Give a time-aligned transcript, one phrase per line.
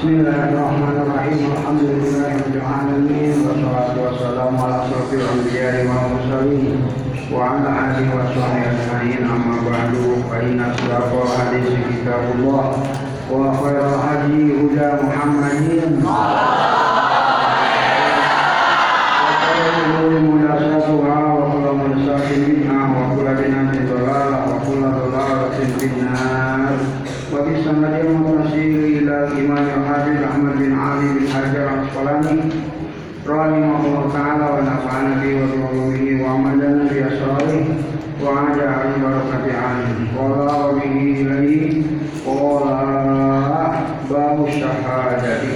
[0.00, 1.52] Bismillahirrahmanirrahim.
[1.60, 3.44] Alhamdulillahirrahmanirrahim.
[3.44, 6.80] Wassalatu wassalamu ala asrafil anbiya'i wal mursalin
[7.28, 9.28] wa ala alihi wa sahbihi ajma'in.
[9.28, 12.80] Amma ba'du fa inna asdaqal hadis kitabullah
[13.28, 16.00] wa khairal hadi huda Muhammadin.
[16.00, 16.69] Wa khairul
[32.20, 33.48] Wa
[35.20, 37.64] bi ulumihi wa amadana bi asrarih
[38.20, 40.12] wa aja'al barakati alim.
[40.12, 41.84] Qala wa bihi ilaihi
[42.20, 42.76] qala
[44.08, 45.54] babu syahadati.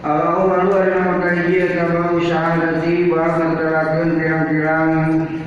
[0.00, 3.12] Allahumma lu ada nama kajian babu syahadati.
[3.12, 4.92] Bab menterakeun pirang-pirang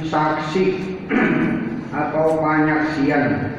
[0.06, 0.64] saksi
[2.02, 3.54] atau panyaksian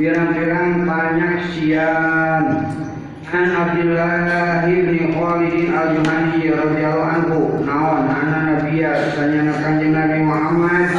[0.00, 2.44] pirang-pirang panyaksian
[3.30, 7.62] An Abdullah bin Khalid al-Juhani radhiyallahu anhu.
[7.62, 8.10] Naon?
[8.10, 10.90] Anna nabiyya sanyana kanjeng Nabi Muhammad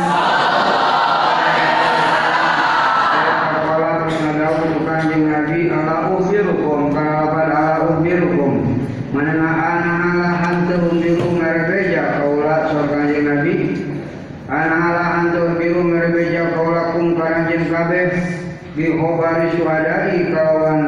[3.68, 8.80] Kala terus nadawu tu kanjeng Nabi ala ukhbirukum kalapan ala ukhbirukum
[9.12, 13.56] manana ana ala hantu ukhbiru ngarebeja kaula so kanjeng Nabi
[14.48, 18.08] ana ala hantu ukhbiru ngarebeja kaula kum kanjeng kabeh
[18.72, 20.82] bi khobari syuhadai kalawan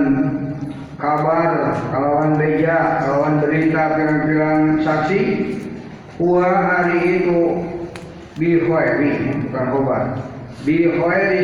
[0.99, 5.19] kabar kalawan beja kalawan berita pirang-pirang saksi
[6.21, 7.41] huwa hari itu
[8.37, 10.03] bi bukan khobar
[10.63, 11.43] bi khairi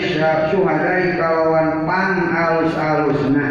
[0.50, 3.48] syuhadai kalawan pang alus-alusna.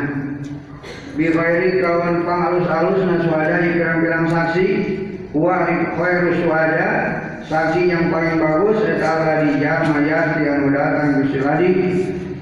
[1.12, 4.66] Bi khairi kalawan pang alus-alusna syuhadai pirang-pirang saksi.
[5.28, 6.88] Huwa khairu syuhada
[7.44, 11.70] saksi yang paling bagus adalah di jamaya yang datang Gusti Ladi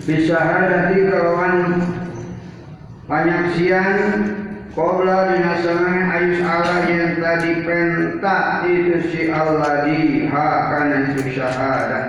[0.07, 1.83] bisa hadati kalawan
[3.11, 3.99] panyaksian
[4.75, 12.07] Qobla dinasangan ayus Allah yang tadi perintah itu si Allah di hakana itu syahadat.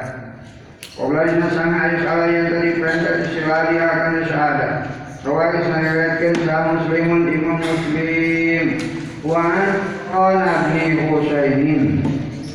[0.95, 4.73] Qobla dinasangan ayus Allah yang tadi perintah itu si Allah di hakana syahadat.
[5.27, 8.79] Rawat sanariwayatkan sah muslimun imam muslim.
[9.27, 9.43] Wa
[10.07, 11.83] qala ibni Husainin.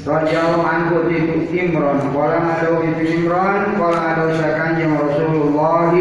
[0.09, 2.01] Radiyallahu anhu itu Imran.
[2.17, 3.77] Qala adu itu Imran.
[3.77, 5.93] Qala adu sakanjeng Rasulullah.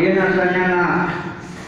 [0.00, 0.84] Ina sanyana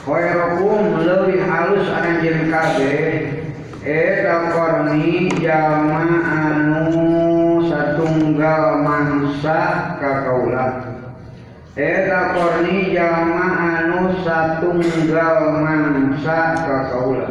[0.09, 3.45] khairukum leuwih halus anjeun kabeh.
[3.85, 10.67] Eta korni jalma anu satunggal mangsa ka kaula
[11.77, 17.29] eta korni jalma anu satunggal mangsa ka kaula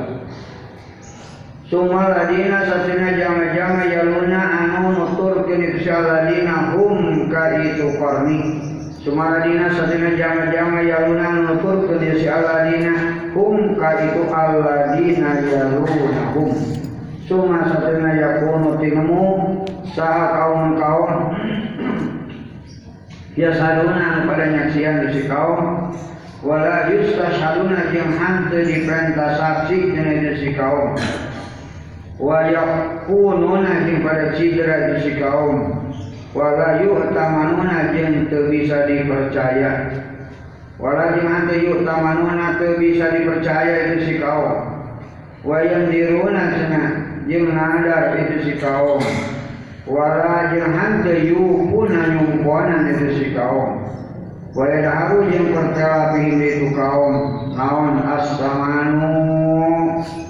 [1.74, 8.73] Suma ladina sasina jama-jama yaluna anu nutur kini ladina hum ka itu korni
[9.04, 13.20] Sumaradina sadina jama-jama yaluna nutur ke dia si aladina.
[13.36, 16.56] Hum ka itu aladina yaluna hum.
[17.28, 19.24] Suma sadina yakunu tinemu
[19.92, 21.12] saha kaum kaum
[23.36, 25.92] Ya saduna pada nyaksian di kaum.
[26.40, 30.96] Wala yustashaduna jeng hante di perintah saksi di si kaum.
[32.24, 35.83] Wa yakununa pada cidra di kaum
[36.34, 40.02] wala yu'tamanuna jeung teu bisa dipercaya.
[40.82, 44.66] Wala jeung hanteu yu'tamanuna teu bisa dipercaya itu si kaum.
[45.46, 46.90] Wa yandiruna cenah
[47.30, 49.00] jeung nadar itu si kaum.
[49.86, 53.86] Wala jeung hanteu yupuna nyungkonan itu si kaum.
[54.58, 57.46] Wa yadharu jeung perkara pihim itu kaum.
[57.54, 59.14] Naon as-samanu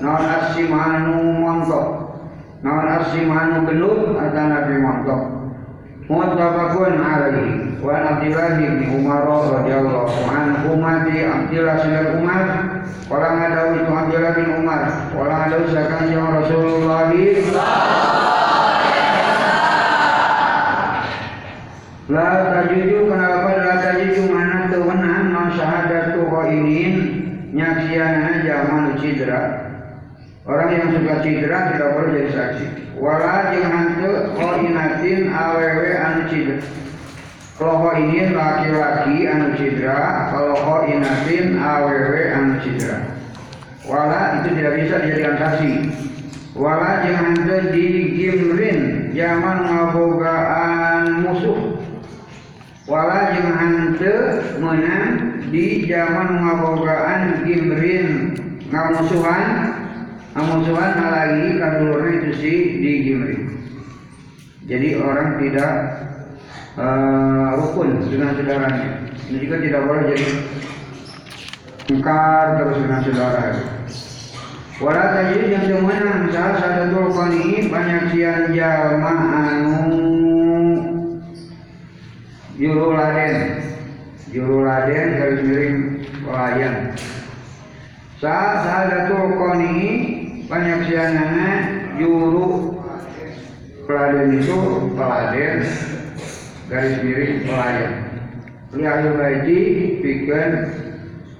[0.03, 1.87] naon as-simanu montok.
[2.59, 5.32] Naon as-simanu genut atau nabi montok
[6.13, 7.81] muttafaqun alaihi.
[7.81, 12.45] Wa Abdullah bin Umar radhiyallahu anhu mati Abdullah bin Umar.
[13.09, 14.81] Qala ngadawu itu Abdullah bin Umar.
[15.09, 17.09] Qala ngadawu sakan yang Rasulullah.
[22.11, 26.95] La tajuju kenapa la tajuju mana tewenan non syahadatu qainin
[27.55, 29.41] nyaksianana jaman cidra
[30.43, 32.82] Orang yang suka cidra tidak boleh jadi saksi.
[33.03, 36.63] Wala jeung hanteu qainatin awewe anu cidra.
[37.59, 43.03] Kalau qainin laki-laki anu cidra, kalau qainatin awewe anu cidra.
[43.83, 45.71] Wala itu tidak bisa dijadikan saksi.
[46.55, 47.43] Wala jeung
[47.75, 51.59] di gimrin zaman ngabogaan musuh.
[52.87, 58.31] Wala jeung hanteu meunang di zaman ngabogaan gimrin
[58.71, 59.72] ngamusuhan
[60.33, 63.37] Amusuhan lagi kadulurnya itu si di Gimri.
[64.65, 65.71] Jadi orang tidak
[66.73, 69.13] uh, rukun dengan saudaranya.
[69.29, 70.29] Ini juga tidak boleh jadi
[71.93, 73.45] ingkar terus dengan saudara.
[74.81, 79.69] Wala tajid yang temenan salah satu ini banyak sian jalma anu
[82.57, 83.61] juruladen
[84.33, 85.77] juruladen garis miring
[86.25, 86.75] pelayan.
[88.17, 89.29] Saat satu
[89.61, 91.49] ini banyak sianana
[91.95, 92.75] juru
[93.87, 94.57] peladen itu
[94.95, 95.57] peladen
[96.67, 97.93] garis miring pelayan.
[98.73, 99.59] Lihat baji
[100.01, 100.51] bikin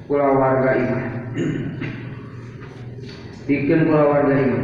[0.05, 1.05] pulau warga iman.
[3.49, 4.63] bikin pulau warga iman.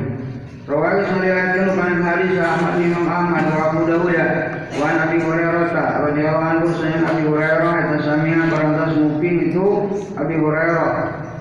[0.69, 4.13] Rawali sariatkan kan hadis Ahmad Imam Ahmad wa Abu Dawud
[4.77, 5.73] wa Nabi Hurairah
[6.05, 9.65] radhiyallahu anhu sayyidina Abi Hurairah eta sami'a barantas muping itu
[10.13, 11.18] Abi Hurairah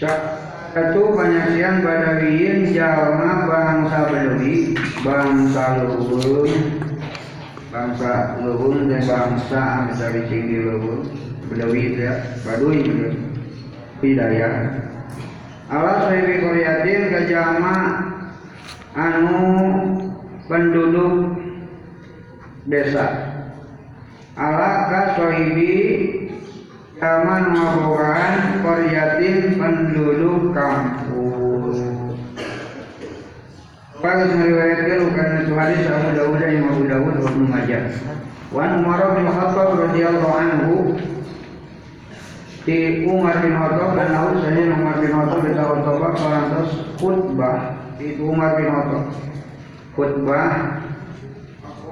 [0.00, 4.72] satu panyaksian badawiyin jalma bangsa Badawi
[5.04, 6.80] bangsa leuweung
[7.68, 11.04] bangsa leuweung dan bangsa cicing di leuweung
[11.52, 12.14] Badawi ya.
[12.46, 13.10] Baduy gitu
[14.00, 14.70] hidayah.
[15.68, 17.76] Allah sahibi koryatin ke jama
[18.96, 19.38] anu
[20.46, 21.36] penduduk
[22.70, 23.06] desa.
[24.38, 25.00] Allah ka
[27.00, 32.12] jama ngabogaan koryatin penduduk kampung
[34.00, 37.84] Bagus meriwayatkan bukan itu hadis Abu Dawud yang Abu Dawud wa Ibnu Majah.
[38.48, 40.76] Wa Umar bin Khattab radhiyallahu anhu
[42.64, 47.58] di Umar bin Khattab dan tahu saya Umar bin Khattab di tahun toba terus khutbah.
[48.00, 49.04] Itu Umar bin Khattab.
[49.92, 50.52] Khutbah.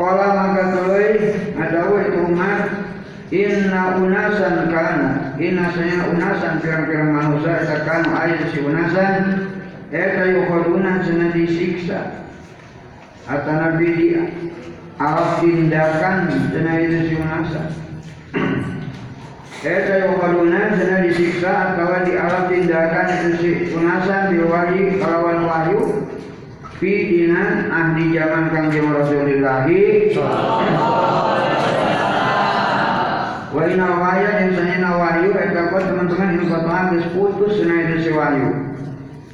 [0.01, 0.63] Kala maka
[1.61, 2.78] adawu itu Umar
[3.29, 9.49] Inna unasan kanu Inna saya unasan pirang-pirang manusia Eta kanu ayat si unasan
[9.89, 12.29] Eta yukhaduna sana disiksa.
[13.25, 14.07] Atau Nabi di
[15.01, 17.69] Alat tindakan sana itu si unasan.
[19.65, 26.05] Eta yukhaduna sana disiksa atau di alam tindakan itu si unasan diwahi kalawan wahyu
[26.77, 30.13] fi dinan ahdi zaman kanjeng Rasulillahi
[33.59, 37.97] wa inna wahya yang sanya wahyu eta kok teman-teman ini potongan geus putus sana itu
[38.07, 38.55] si wahyu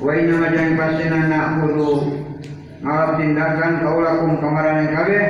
[0.00, 2.24] wa inna majang pasina na'khudhu
[2.80, 5.24] ngalap tindakan kaulakum kamaran kabeh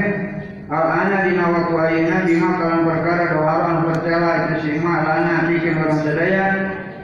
[0.64, 6.00] Al ana dina waktu ayina bima kalan perkara doaran percela itu sima lana bikin orang
[6.00, 6.46] sedaya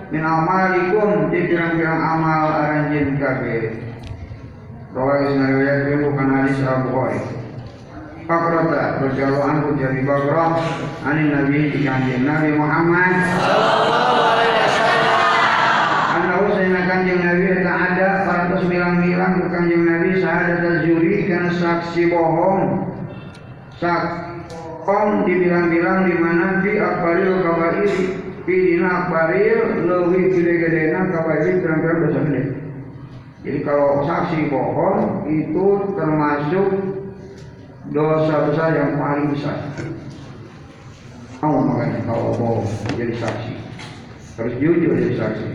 [0.09, 3.77] min amalikum di pirang-pirang amal aranjin kabeh.
[4.97, 7.40] Rawai sinariwayatkan bukan hadis Al Bukhari.
[8.31, 10.55] Bakrata berjalan anhu dari Bakrah
[11.03, 13.27] Ani Nabi di kanjeng Nabi Muhammad
[16.15, 22.03] Anahu sayna kanjeng Nabi tak ada Paratus bilang-bilang ke kanjeng Nabi Sahadat al-Zuri karena saksi
[22.07, 22.87] bohong
[23.83, 27.91] Sakom dibilang-bilang di mana fi akbaril kabair
[28.47, 32.43] fi dina akbaril leuwih gede-gedena kabair pirang-pirang dosa gede.
[33.41, 36.90] Jadi kalau saksi bohong itu termasuk
[37.91, 39.59] dosa besar yang paling besar.
[41.41, 43.53] Mau makanya kalau bohong jadi saksi
[44.39, 45.49] harus jujur jadi saksi.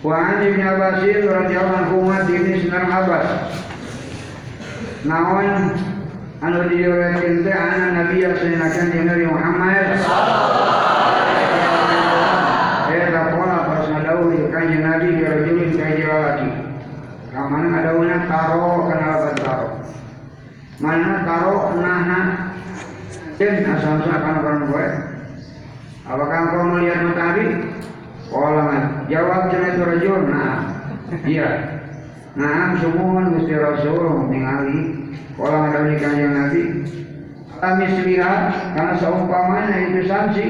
[0.00, 3.28] Wa an Ibnu Abbasin radhiyallahu anhu ini sinar Abbas.
[5.04, 5.76] Naon
[6.40, 9.86] anu diriwayatkeun teh ana nabi sayyidina Nabi Muhammad
[12.90, 16.48] Eta pola pas di kanjeng Nabi di rajulin lalaki.
[17.30, 19.49] Kamana ngadauna taro lapan taro.
[20.80, 22.20] Mana taro naha
[23.36, 24.86] dan asal-asal akan orang gue.
[26.08, 27.46] Apakah engkau melihat matahari?
[28.32, 30.20] Pola jawab itu rajul.
[30.26, 30.56] Nah,
[31.28, 31.50] iya.
[32.38, 35.10] Nah, semua Gusti Rasul ningali
[35.48, 36.62] ada di kanjeng Nabi
[37.60, 38.42] Kami lihat
[38.76, 40.46] karena seumpamanya itu sanksi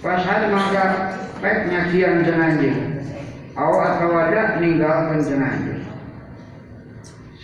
[0.00, 2.76] Pasal maka Pek nyaksian jenanjir
[3.54, 5.73] Awak atau ada ninggalkan jenanjir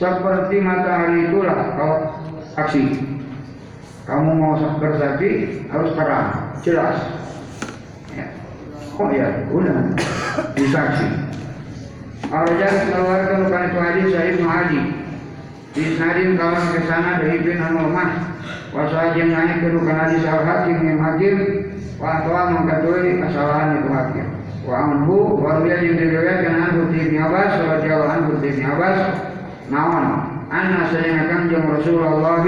[0.01, 1.95] Seperti matahari itulah kau
[2.57, 3.05] saksi.
[4.09, 6.97] Kamu mau bersaksi harus terang, jelas.
[8.17, 8.27] Ya.
[8.97, 9.93] Oh ya, udah
[10.57, 11.05] disaksi.
[12.31, 14.81] Arjan keluarkan bukan itu hadis Sahih Muhadi
[15.75, 18.39] Isnadin kawan ke sana dari bin Anulmah
[18.71, 21.35] Wasajim naik kedukan hadis al hakim yang hakim
[21.99, 24.27] Wa tuan mengkatui kesalahan itu hakim.
[24.65, 28.99] Wa anhu Warbiya yang diriwayatkan anhu Ibn Abbas Radiyallahu anhu Ibn Abbas
[29.71, 30.07] Naon?
[30.51, 32.43] Anna sayang kanjeng Rasulullah.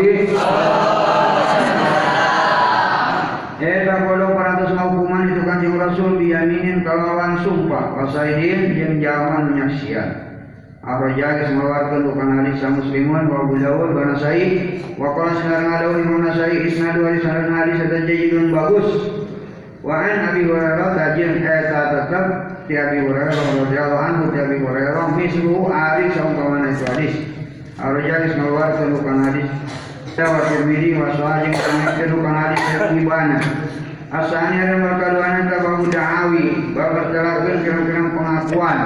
[3.63, 7.95] Eta kalau peratus hukuman itu kanjeng Rasul biyaminin kalawan sumpah.
[7.95, 10.35] Wasaidin yang jaman menyaksian
[10.83, 14.83] Ar-Rajali mengeluarkan bukan hadis muslimun wa Abu Dawud wa Nasai.
[14.99, 18.91] Wa qala sanad ngadawi Imam Nasai isnadu hadis sanad hadis ada jayidun bagus.
[19.87, 22.27] Wa an Abi Hurairah tajin eta tetap
[22.67, 27.15] ti Abi Hurairah radhiyallahu anhu ti Abi Hurairah mislu ari saumpamana itu hadis.
[27.83, 29.49] Ar-Rajali mengeluarkan bukan hadis.
[30.13, 31.57] Tawa Tirmidzi wa mengeluarkan
[32.13, 32.61] bukan hadis
[33.01, 33.41] ibana
[34.13, 38.79] Asalnya ada makaluan tabahu da'awi Bapak terlakukan kira-kira pengakuan.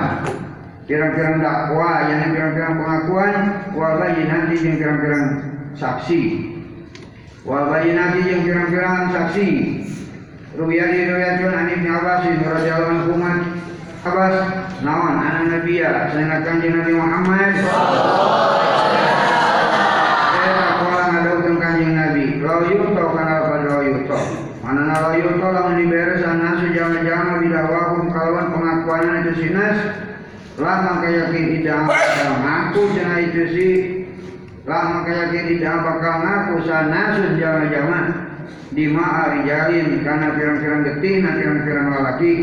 [0.87, 3.35] Kira-kira dakwah yang kira-kira pengakuan
[3.75, 5.21] wal nanti yang kira-kira
[5.75, 6.23] saksi.
[7.43, 9.49] Wal nanti yang kira-kira saksi
[10.57, 13.13] Ruya diriwayatkan an Ibnu Abbas radhiyallahu anhu
[14.09, 14.35] Abbas
[14.81, 17.61] nawan anak Nabi ya saya kanjeng Nabi Muhammad.
[20.33, 22.41] Saya kala ngadaukeun kanjeng Nabi.
[22.41, 24.19] Layuto kana pada layuto
[24.65, 29.79] mana layuto lamun diberes anasu jama-jama bidawakum kalawan pengakuan itu sinas
[30.57, 33.75] lah maka tidak bakal ngaku cina itu sih
[34.65, 38.26] lah maka yakin tidak bakal ngaku sana sejama jama
[38.75, 42.35] di ma'ari jalin karena pirang-pirang getih na pirang-pirang lalaki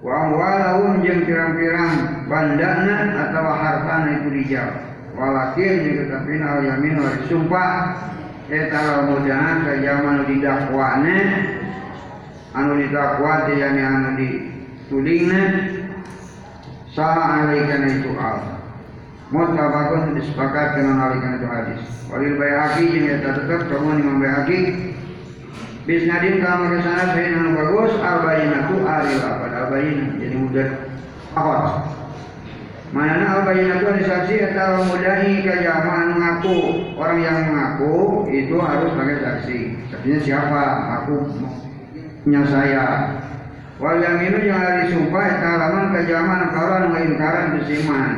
[0.00, 2.96] wa walahum jeung pirang-pirang bandana
[3.28, 4.76] atau hartana itu dijawab
[5.12, 7.72] walakin jeung tetapi al yamin wa sumpah
[8.50, 11.18] eta mudahan ka zaman didakwane
[12.56, 15.42] anu didakwa teh anu ditudingna
[16.90, 18.60] salah alaikan itu al.
[19.30, 21.80] Mutabakun disepakat dengan alaikan itu hadis.
[22.10, 24.89] Walil bayaki yang eta tetap kamu imam bayaki
[25.88, 30.68] bisnadin kalau ke sana saya anu bagus albayinatu aril apa albayina jadi mudah.
[31.30, 31.56] Apa
[32.90, 39.16] Mana albayinatu ada saksi atau mudahi ke zaman mengaku orang yang mengaku itu harus pakai
[39.22, 39.58] saksi.
[39.94, 40.62] Saksinya siapa?
[40.98, 41.30] Aku.
[42.26, 43.14] Punya saya.
[43.78, 48.10] Wal yaminu yang hari sumpah itu alaman kejaman kalau mengingkaran besiman.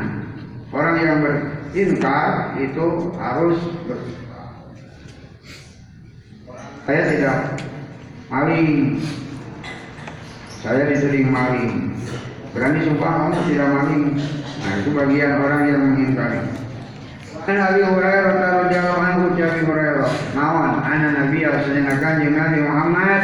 [0.73, 4.01] Orang yang berinkar itu harus ber...
[6.83, 7.39] Saya tidak
[8.27, 8.99] maling.
[10.67, 11.95] Saya dituding maling.
[12.51, 14.05] Berani sumpah kamu tidak maling.
[14.63, 16.43] Nah itu bagian orang yang mengingkari.
[17.43, 18.35] An Abi Hurairah
[18.67, 23.23] radhiyallahu anhu Abi Hurairah nawan ana Nabi sallallahu alaihi Nabi Muhammad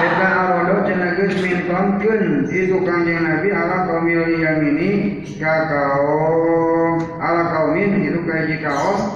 [0.00, 8.20] Eta arodo cenageus mintonkeun itu kanjeng Nabi ala kaum yamini ka kaum ala kaumin itu
[8.24, 9.15] ka hiji kaum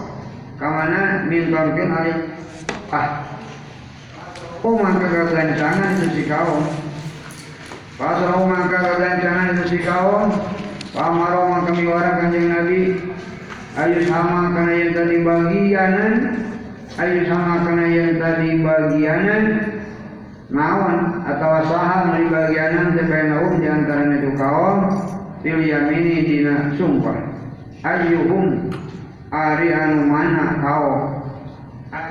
[0.60, 2.12] kamana mintonkeun ali
[2.92, 3.24] ah.
[4.60, 6.68] Oh maka gagancangan itu si kaum.
[7.96, 10.28] Pasal maka gagancangan itu si kaum.
[10.92, 13.00] Pamaro maka miwara kanjeng Nabi.
[13.80, 16.14] Ayo sama karena yang tadi bagianan.
[17.00, 19.44] Ayo sama karena yang tadi bagianan.
[20.52, 24.76] Naon atau saha meuli bagianan teh bainahum di antara itu kaum.
[25.40, 27.16] Fil yamini dina sumpah.
[27.80, 28.68] Ayyuhum
[29.30, 31.00] ari anu mana kaum.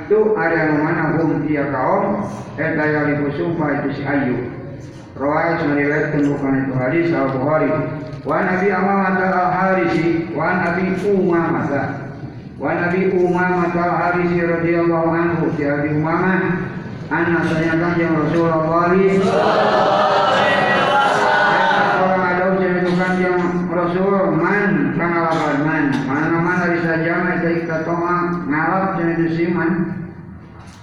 [0.08, 2.24] Itu ari anu mana hum dia kaum.
[2.60, 4.42] Eta yang sumpah itu si ayyub
[5.20, 6.74] Rawais meriwayatkan bukan itu.
[6.76, 7.72] Hadis al Bukhari
[8.24, 11.72] wa Nabi Amamah al Harisi wa Nabi Umamah
[12.60, 15.44] wa Nabi Umamah al Harisi radhiyallahu anhu.
[15.60, 16.70] Si Abi Umamah
[17.10, 18.94] Anak saya kanjeng Rasulullah
[21.98, 29.02] Orang ada ujian itu kanjeng Rasul Man pengalaman man Mana-mana bisa jaman Kita toa ngalap
[29.02, 29.72] jadi itu siman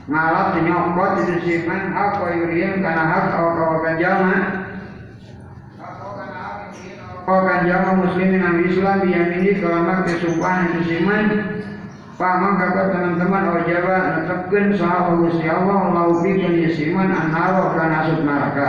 [0.06, 4.40] Ngalap nyokot itu siman Hak wa yuriyam karena hak Awak-awakan jaman
[7.26, 11.26] Awakan jaman muslimin al Islam Yang ini kelamak kesumpahan siman
[12.16, 18.68] Paman kata teman-teman ojaba netepkeun saha Gusti Allah lau bikin yasiman anaro kana asub neraka.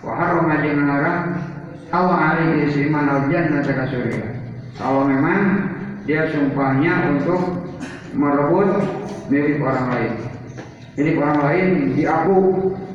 [0.00, 1.44] Wa harama jeung ngarang
[1.92, 4.24] Allah alaihi yasiman al jannah ka surga.
[4.80, 5.68] Kalau memang
[6.08, 7.68] dia sumpahnya untuk
[8.16, 8.80] merebut
[9.28, 10.29] milik orang lain.
[11.00, 12.36] Milik orang lain di aku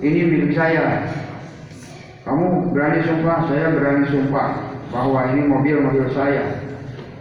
[0.06, 1.10] ini milik saya.
[2.22, 4.62] Kamu berani sumpah, saya berani sumpah
[4.94, 6.54] bahwa ini mobil-mobil saya.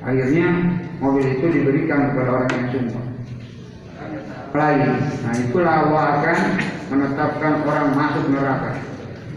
[0.04, 3.04] Akhirnya mobil itu diberikan kepada orang yang sumpah
[4.54, 4.92] lain.
[5.24, 6.38] Nah itulah akan
[6.92, 8.76] menetapkan orang masuk neraka.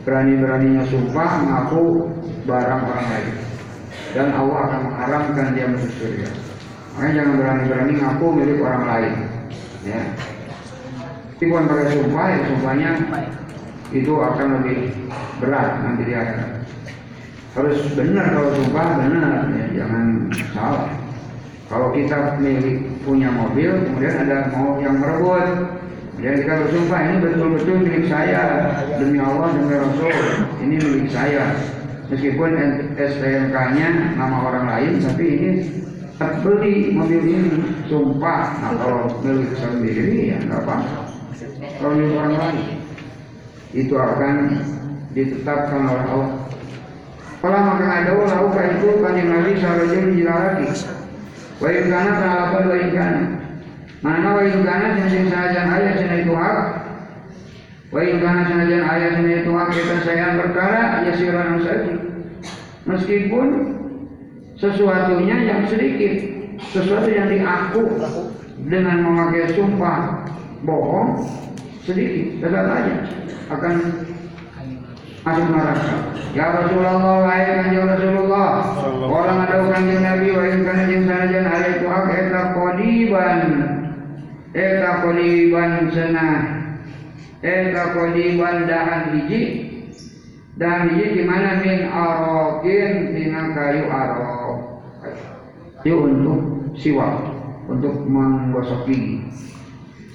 [0.04, 2.12] Berani-beraninya sumpah mengaku
[2.44, 3.36] barang orang lain.
[4.12, 6.28] Dan Allah akan mengharamkan dia masuk surga.
[6.96, 9.14] Makanya jangan berani-berani ngaku milik orang lain.
[9.88, 10.02] Ya.
[11.38, 12.90] Meskipun pakai sumpah, ya sumpahnya
[13.94, 14.90] itu akan lebih
[15.38, 16.66] berat nanti di akhirat.
[17.54, 20.90] Harus benar kalau sumpah benar, ya, jangan salah.
[21.70, 25.78] Kalau kita milik punya mobil, kemudian ada mau yang merebut,
[26.18, 28.44] jadi kita bersumpah ini betul-betul milik saya
[28.98, 30.18] demi Allah demi Rasul,
[30.66, 31.54] ini milik saya.
[32.10, 32.50] Meskipun
[32.98, 35.50] STNK-nya nama orang lain, tapi ini
[36.18, 37.50] beli mobil ini
[37.86, 38.58] sumpah.
[38.58, 41.07] Nah kalau milik sendiri ya nggak apa-apa.
[41.78, 42.82] Milik orang lain
[43.78, 44.36] itu akan
[45.14, 46.32] ditetapkan oleh Allah.
[47.38, 50.66] Kalau maka ada lauka itu kan yang Nabi sarajul jilalaki.
[51.62, 53.22] Wa in kana ta'ala wa in kana.
[54.02, 56.58] Mana wa in kana sanajan sajan ayat sana itu hak.
[57.94, 61.94] Wa in kana sanajan ayat sana itu hak kita sayang perkara ya sirana saja.
[62.90, 63.48] Meskipun
[64.58, 66.14] sesuatunya yang sedikit,
[66.74, 67.86] sesuatu yang diaku
[68.66, 70.26] dengan memakai sumpah
[70.66, 71.22] bohong
[71.88, 72.96] sedikit, tetap aja
[73.48, 73.74] akan
[75.24, 75.96] masuk neraka.
[76.36, 78.50] Ya Rasulullah, wahai kanjeng Rasulullah,
[79.08, 83.40] orang ada kanjeng Nabi, wahai kanjeng sanajan itu hak eta kodiban,
[84.52, 86.30] eta kodiban sana,
[87.40, 89.42] eta kodiban dahan hiji,
[90.60, 94.84] dahan hiji di mana min arokin tina kayu arok,
[95.88, 96.40] itu untuk
[96.76, 97.16] siwak,
[97.72, 99.24] untuk menggosok gigi.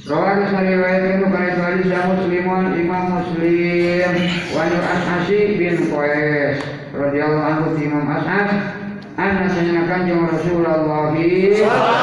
[0.02, 4.10] Rawat meriwayatkan bukan itu hadis yang muslimun imam muslim
[4.50, 6.58] Wajib As'asi bin Qais
[6.90, 8.50] radhiyallahu anhu imam As'as
[9.14, 12.02] Anna sayyidina kanjeng Rasulullah Sallallahu alaihi wasallam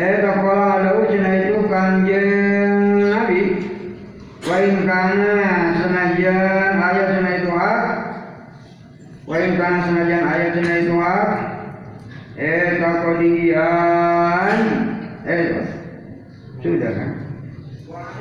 [0.00, 2.72] Eh kapola ada ucina itu kanjeng
[3.12, 3.42] Nabi.
[4.48, 7.84] Wa in kana senajan ayat itu hak.
[9.28, 10.93] Wa in kana senajan ayat itu
[13.04, 14.58] kodian
[15.28, 15.60] Eh
[16.64, 17.10] Sudah kan?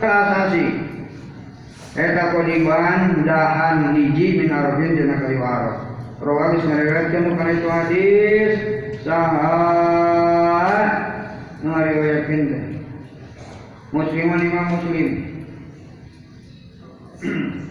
[0.03, 0.65] Asasi
[1.95, 5.77] Eta kodiban Dahan hiji min arabin Jana kayu arab
[6.23, 8.55] Rawabis meriwayatkan bukan itu hadis.
[9.03, 10.87] Sahat.
[11.59, 12.79] Meriwayatkan
[13.91, 15.09] Muslimun imam muslim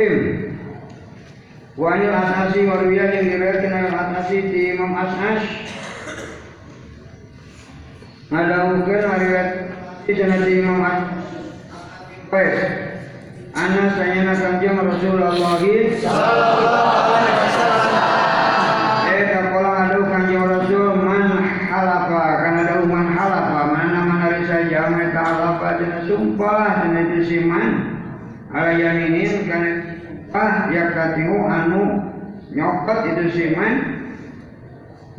[0.00, 0.56] Muslim.
[1.76, 5.44] Wa anil asasi wa ruwiyah yang diriwayatkan oleh asasi di Imam As'as.
[8.32, 9.48] Ngadahukeun riwayat
[10.08, 12.64] di sana di Imam As'as.
[13.50, 16.56] Ana sayana kanjeng Rasulullah sallallahu alaihi wasallam.
[19.04, 25.12] Eh kapola adu kanjeng Rasul man halafa kana adu man halafa mana mana risa jama
[25.12, 27.89] ta halafa dina sumpah dina disiman
[28.50, 29.70] ala yaminin kana
[30.34, 31.82] ah ya katiu anu
[32.50, 33.74] nyokot itu siman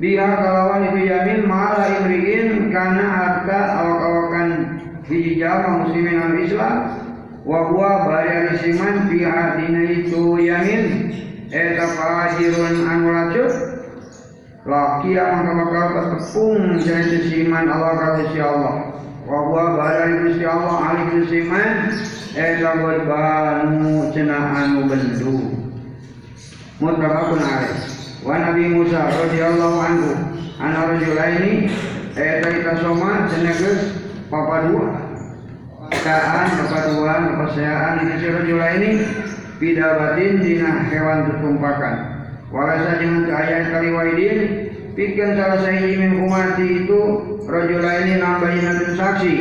[0.02, 4.50] biar kalawan itu yamin malah imriin karena harta awak-awakan
[5.06, 6.78] hiji jama muslimin al Islam.
[7.42, 10.84] Wa huwa bari siman fi hadina itu yamin.
[11.52, 13.52] Eta fajirun anu lacut
[14.62, 18.76] laki yang bakal ketepung jadi siman Allah kalau Allah
[19.32, 21.96] wa huwa bari Gusti Allah alih siman
[22.32, 25.52] Eta berbanu cenah anu bendu.
[26.80, 27.76] Mutlaqun alaih.
[28.24, 30.12] Wa Nabi Musa radhiyallahu anhu
[30.56, 31.68] Ana rajulaini
[32.16, 34.00] Eta ita soma cenah geus
[34.32, 34.96] papa dua.
[35.92, 38.90] Kaan papa dua kepercayaan ini si rajulaini
[39.60, 41.96] Pidabatin dina hewan tutumpakan
[42.48, 43.64] Walasa jangan ke ayat
[45.02, 47.02] Pikan salah sahih min umati itu
[47.50, 49.36] Rajulaini nambahin saksi.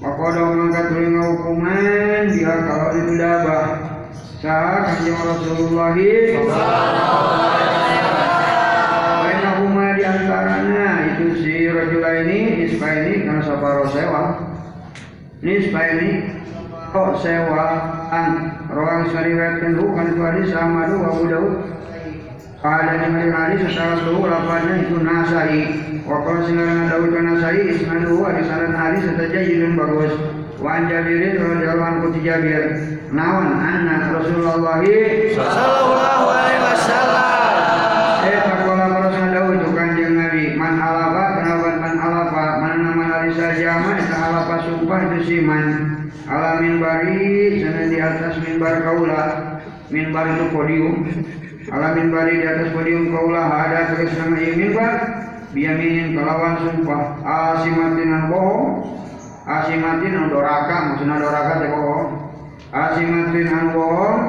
[0.00, 3.66] Wakodo mengangkat telinga hukuman dia kalau itu dabah
[4.40, 5.92] sah kanjeng Rasulullah.
[9.20, 14.24] Bainahuma di antaranya itu si rajula ini nisbah ini karena saparo sewa.
[15.44, 16.08] Nisbah ini
[16.88, 18.28] kok sewaan.
[18.72, 21.28] Rawang sariwayatkan bukan itu hadis sama dua Abu
[22.66, 25.62] Seluruh lapanya itu nasai.
[26.02, 30.14] Wakil singaran Daud kan nasai Ismanu di saran hari setaja yidun bagus
[30.62, 30.90] man
[40.80, 45.66] halafa kenapa man halafa mana nama hari saja man eta halafa sumpah itu siman
[46.26, 49.24] ala minbari sana di atas minbar kaula.
[49.86, 51.14] Minbar itu podium
[51.66, 54.92] ala minbari di atas podium kaula ada terus nama ieu minbar
[55.50, 57.02] biyaminin kelawan sumpah.
[57.26, 58.66] Asimatin bohong.
[59.46, 62.08] Asimatin anu doraka maksudna doraka teh bohong.
[62.70, 64.20] Asimatin anu bohong.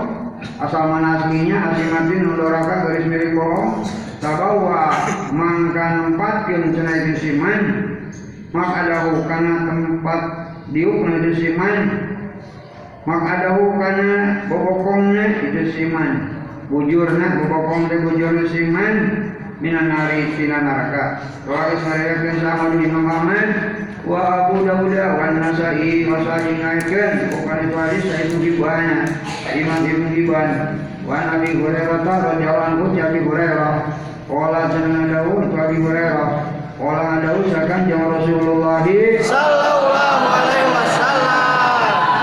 [0.62, 3.86] Asal mana aslinya asimatin anu doraka garis miring bohong.
[4.18, 4.98] Sabawa
[5.30, 7.62] mangka nempatkeun cenah itu siman
[8.50, 10.22] mak adahu kana tempat
[10.74, 11.78] diukna itu siman
[13.06, 15.70] mak adahu kana bobokongna itu
[16.68, 18.96] bujurna bobokong teh bujurna siman
[19.64, 21.06] minan nari tina neraka
[21.48, 23.50] Rawai sariyakeun sama di Imam Ahmad
[24.04, 29.08] wa Abu Dawud wa Nasai wa Sahih ngaikeun bukan hadis itu gibana
[29.56, 30.52] Imam Ibnu Hibban.
[31.08, 33.76] Wa Nabi Hurairah radhiyallahu anhu Abi Hurairah.
[34.28, 36.30] Qala jenengan Daud itu Abi Hurairah.
[36.76, 38.84] Qala Daud sakan jeung Rasulullah.
[39.24, 41.08] Sallallahu alaihi wasallam.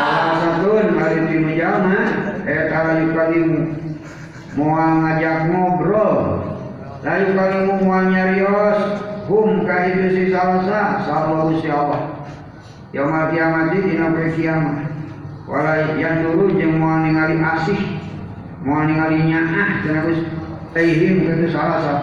[0.05, 2.01] salah satun hari tinu jalma
[2.45, 3.61] eta layu kalimu
[4.55, 6.19] moal ngajak ngobrol
[7.05, 8.81] layu kalimu moal nyarios
[9.29, 12.25] hum ka itu si salasa sallallahu si Allah.
[12.97, 14.89] Yaumul kiamat dina poe kiamat.
[15.45, 17.77] Wala yang dulu jeung moal ningali asih
[18.65, 20.21] moal ningali nyaah cenah geus
[20.73, 21.95] taihim ka itu salasa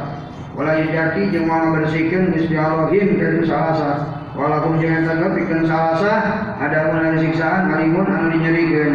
[0.53, 5.61] wala yajaki jeung moal bersihkeun Gusti Allah him ka itu salasa walaupun jangan tanggap ikan
[5.65, 6.13] salasa
[6.61, 8.93] ada pun siksaan kalimun anu dinyerikeun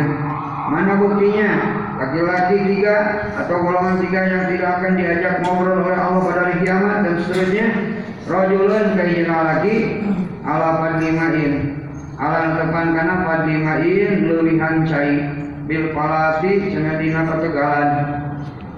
[0.70, 1.50] mana buktinya
[1.96, 2.96] laki-laki tiga
[3.40, 7.66] atau golongan tiga yang tidak akan diajak ngobrol oleh Allah pada hari kiamat dan seterusnya
[8.28, 9.76] rojulun kayina lagi
[10.44, 11.52] ala padlimain
[12.20, 15.14] ala tepan kana padlimain lewihan cai.
[15.66, 17.90] Bil palati cenah dina pategalan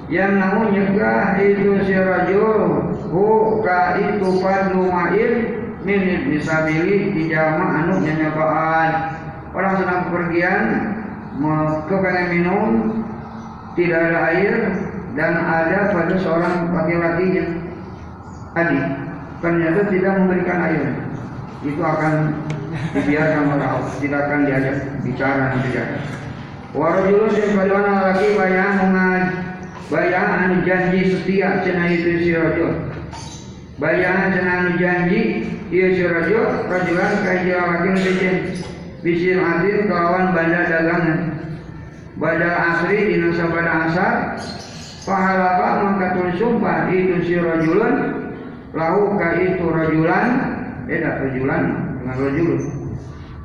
[0.09, 2.81] yang namun nyegah itu si rajul
[3.13, 5.33] hu ka itu padlumain
[5.85, 6.01] min
[6.33, 8.91] di jama anu nyanyabaan
[9.53, 10.65] orang sedang bepergian
[11.37, 12.69] mau kepengen minum
[13.79, 14.55] tidak ada air
[15.15, 17.51] dan ada pada seorang laki-laki yang
[18.53, 18.81] tadi
[19.39, 20.83] ternyata tidak memberikan air.
[21.63, 22.15] Itu akan
[22.99, 23.93] dibiarkan oleh Allah.
[24.03, 25.87] Tidak akan diajak bicara nanti ya
[26.77, 29.25] warajulun yang bagaimana laki bayang mengaj
[29.89, 32.93] bayangan janji setia cenah itu si rajul
[33.81, 35.21] bayangan cenah anu janji
[35.73, 38.37] ieu si rajul rajulan kaji laki bikin
[39.01, 41.38] bisir adil kelawan banda dagangan
[42.19, 44.15] badal asri dina sabada asar.
[45.09, 46.93] Pahalapa maka tuluy sumpah.
[46.93, 47.95] Itu si rajulun
[48.77, 50.29] lahu ka itu rajulan.
[50.85, 51.63] Beda rajulan.
[52.03, 52.61] Dengan rajulun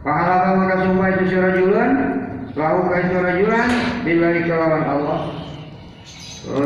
[0.03, 1.91] pahalapa maka sumpah itu si rajulun
[2.57, 3.69] lahu ka itu rajulan.
[4.03, 5.19] Billahi kelawan Allah.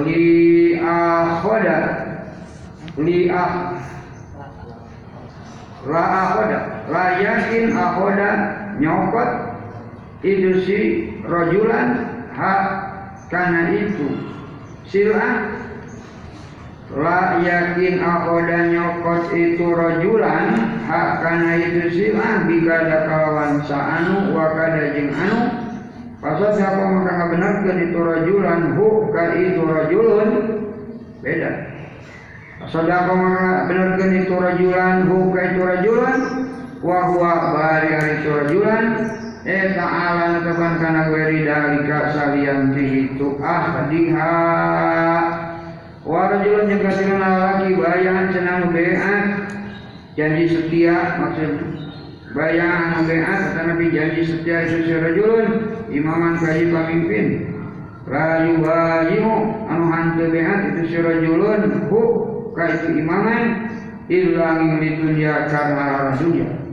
[0.08, 0.26] Li
[0.82, 1.80] akhoda
[2.98, 3.78] li ah.
[5.88, 8.30] La akhoda la yakin akhoda
[8.82, 9.30] nyokot.
[10.26, 10.80] Itu si
[11.28, 11.88] rojulan
[12.34, 12.62] hak
[13.28, 14.08] karena itu.
[14.88, 15.52] Sila
[16.96, 20.56] la yakin akhoda nyokot itu rojulan
[20.88, 25.40] hak karena itu sila bikada kawan saanu wakada jeng anu.
[26.18, 30.30] Pasal siapa maka ngabenarkeun itu rajulan hu ka itu rajulun
[31.22, 31.52] beda.
[32.58, 36.20] Pasal siapa maka benarkeun itu rajulan hu ka itu rajulan
[36.82, 38.84] wa huwa bari ari itu rajulan
[39.48, 44.36] eta ala tepan kana weri dalika salian ti itu ahdiha.
[46.04, 49.28] Wa rajulun jeung kasirana laki bayan cenah beat.
[50.20, 51.52] Janji setia maksud
[52.36, 55.48] bayangan beat tetapi janji setia itu si rajulun
[55.96, 57.28] imaman kaji pamimpin
[58.04, 61.88] layu bayimu anu hantu beat itu si rajulun.
[61.88, 62.00] Hu
[62.52, 63.72] ka itu imaman
[64.12, 66.67] di dunia karena dunia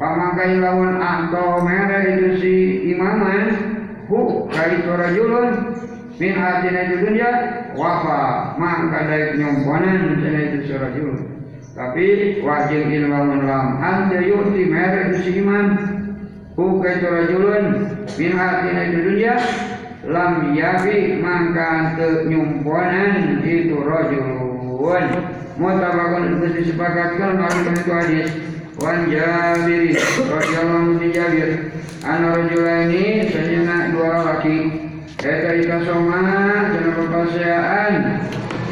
[0.00, 2.54] pamakai lawan ahto mere itu si
[2.96, 3.52] imaman
[4.08, 5.76] hu itu rajulun
[6.16, 7.30] min atina itu dunia
[7.76, 10.72] wafa mangka daik nyomponan cenah itu si
[11.76, 12.06] tapi
[12.40, 15.66] wajib ilmu lam anta yu'ti mere itu si iman
[16.56, 17.64] hu itu rajulun
[18.16, 19.36] min atina itu dunia
[20.08, 21.20] lam yafi
[22.00, 25.12] teu nyumponan itu rajulun
[25.60, 28.30] mutabakun itu disepakatkan oleh itu hadis
[28.80, 29.92] wan Jabir
[30.24, 31.50] radhiyallahu anhu Jabir.
[32.00, 34.56] Ana rajulani sanjana dua laki
[35.20, 36.24] eta ikasoma
[36.72, 37.94] cenah pepasayaan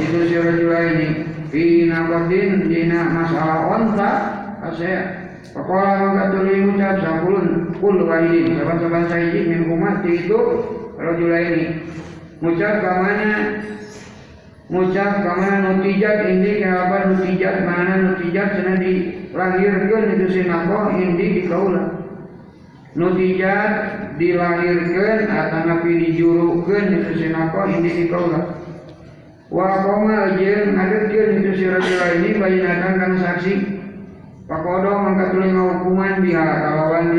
[0.01, 1.09] itu si rajulani
[1.53, 4.12] fi nabadin dina masalah onta
[4.64, 8.61] kasaya Pakola maka tuli ucap sampulun kul wahidin.
[8.61, 10.38] Saban-saban saiji min umat itu
[11.01, 11.83] rajulaini.
[12.38, 13.64] Ngucap kamana
[14.71, 18.77] ngucap kamana nutijat indi kenapa nutijat mana nutijat cenah
[19.38, 21.94] dilahirkeun itu sinako indi di kaula
[22.98, 23.72] nutijat
[24.18, 28.51] dilahirkeun atanapi dijurukeun itu sinako indi di kaula
[29.46, 30.74] wa qoma jeung
[31.38, 33.55] itu si rajul ini bayinatan kana saksi.
[34.48, 37.12] Pakodo mangka tuluy ngahukuman biha kalawan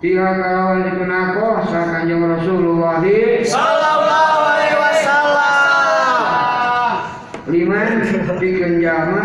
[0.00, 3.04] Tiga kalawan dikenako sa kanjeng Rasulullah.
[3.44, 5.56] Sallallahu alaihi wasallam.
[7.46, 8.02] liman
[8.42, 9.22] dikenjama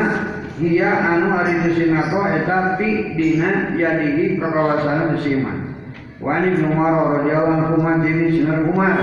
[0.62, 5.74] Iya anu ari disinako eta ti dina yadihi kakawasan musiman.
[6.21, 8.97] Wani Umar radhiyallahu anhu jenis Umar Umar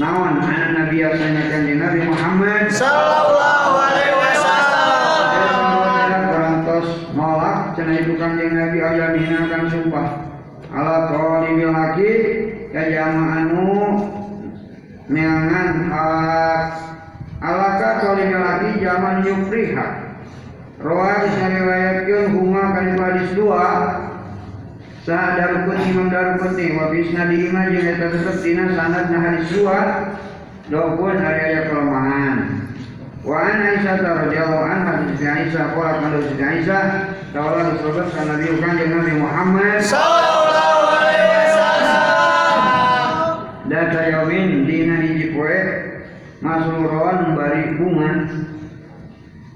[0.00, 0.40] naon?
[0.40, 2.72] Anak nabi biasanya kanjeng Nabi Muhammad.
[2.72, 5.24] Sallallahu alaihi wasallam.
[6.32, 10.08] Berantos malak cenah itu kanjeng Nabi ayamina kan sumpah.
[10.72, 12.12] Ala qawli laki
[12.72, 13.68] kajama anu
[15.12, 16.64] neangan hak
[17.44, 20.07] alaka qawli laki zaman yukriha
[20.78, 23.66] Rawa disariwayatkeun huma kana hadis dua
[25.02, 29.78] Sa darukun imam darukun wa bisna di imam jeung eta tetep dina sanadna hadis dua
[30.68, 32.60] Dokun hari aya kelemahan.
[33.24, 36.84] Wa an Aisyah radhiyallahu anha Siti Aisyah qala kana Siti Aisyah
[37.32, 37.72] tawala
[38.12, 39.80] kana Nabi kanjeng Nabi Muhammad.
[39.80, 42.28] Sallallahu alaihi wasallam.
[43.68, 45.60] data yaumin dina hiji poe
[46.44, 48.28] masruron bari bunga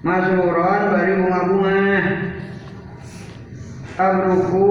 [0.03, 1.83] masruron bari bunga-bunga
[3.95, 4.69] kabruku.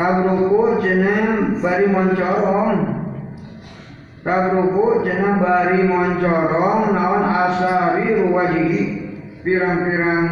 [0.00, 2.78] Kabruku cenah bari moncorong.
[4.24, 8.82] Kabruku cenah bari moncorong naon asari ruwajihi
[9.44, 10.26] pirang-pirang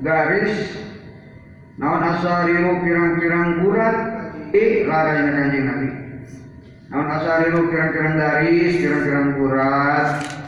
[0.00, 0.56] garis.
[1.76, 3.96] Naon asariru pirang-pirang gurat.
[4.52, 5.88] I laranya kanjeng Nabi.
[6.88, 10.41] Naon asariru pirang-pirang garis pirang-pirang gurat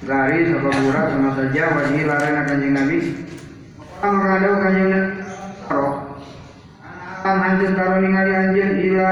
[0.00, 2.98] garis apa gurat sama saja wajib laranya kanjeng Nabi.
[4.00, 4.92] Maka ada kanjeng
[5.68, 6.10] roh
[7.20, 9.10] Am anjeun karo ningali anjeun ila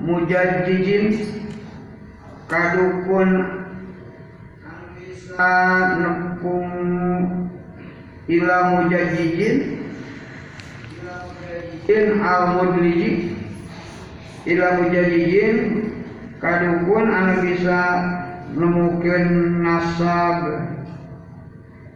[0.00, 1.04] mujajjijin
[2.48, 3.30] kadukun
[4.96, 5.52] bisa
[6.00, 6.72] nepung
[8.32, 9.56] ila mujajjijin
[11.84, 13.36] in al mudliji
[14.48, 15.56] ila mujajijin
[16.40, 17.80] kadukun anu bisa
[18.58, 20.38] nemukeun nasab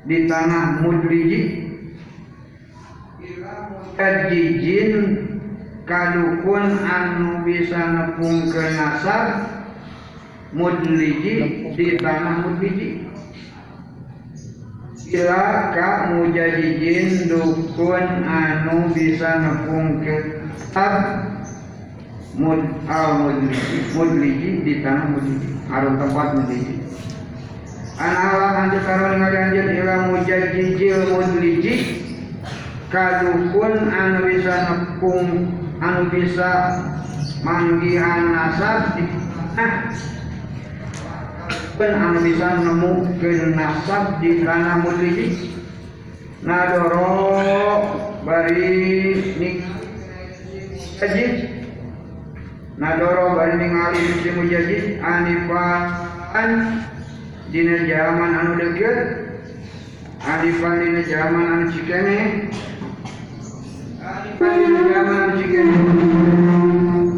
[0.07, 1.40] di tanah mudliji
[3.22, 4.92] ila mujajijin
[5.83, 9.25] kadukun anu bisa nepungkeun nasab
[10.55, 11.35] mudliji
[11.75, 13.03] di tanah mudliji
[15.12, 20.40] Ila ka mujajijin dukun anu bisa nepung ke
[20.72, 21.32] ab
[22.33, 26.75] mud al mudliji mudliji di tanah mudliji harus tempat mudliji
[28.03, 31.75] Analah nanti karo ningali anjeun ila mujajijil mudliji
[32.88, 35.29] kadukun anu bisa nepung
[35.79, 36.51] anu bisa
[37.45, 38.97] manggihan nasab.
[38.97, 39.05] Di
[41.77, 45.53] tanah anu bisa nemu ke nasab di tanah mudliji
[46.42, 47.37] nadoro
[48.25, 49.57] bari nik
[50.99, 51.52] ajid
[52.83, 56.83] nadoro bari ningali si mujajid anifan
[57.55, 58.99] dina zaman anu deket
[60.27, 62.18] anifan dina zaman anu cikene
[64.03, 65.79] anifan dina zaman anu cikene.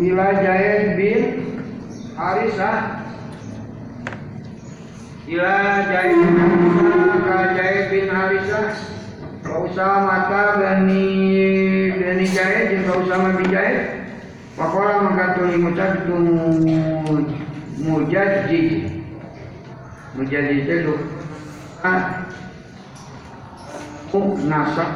[0.05, 1.23] Ila Jaid bin
[2.13, 3.09] Harisah
[5.33, 5.53] ila
[5.89, 6.37] Jaid bin
[7.25, 8.67] Harisah bin Harisah
[9.41, 11.09] ka Usama ta bani
[11.97, 13.94] bani Jaid jeung ka Usama bin Jaid
[14.55, 16.17] Pakola mengkatuli itu
[17.83, 18.67] mujajid
[20.15, 20.95] Mujajid itu
[21.83, 22.23] ah.
[24.47, 24.91] Nasak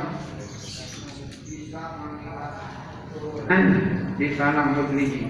[4.15, 5.27] di tanah mudliji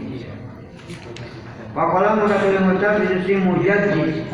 [1.72, 4.28] Pakola mengkatuli itu si mujajid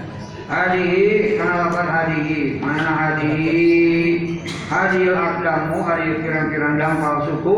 [0.45, 2.61] Hadihi kana lapan hadihi.
[2.61, 4.45] Mana hadihi?
[4.69, 7.57] Hadil akdamu hari pirang-pirang dampal suku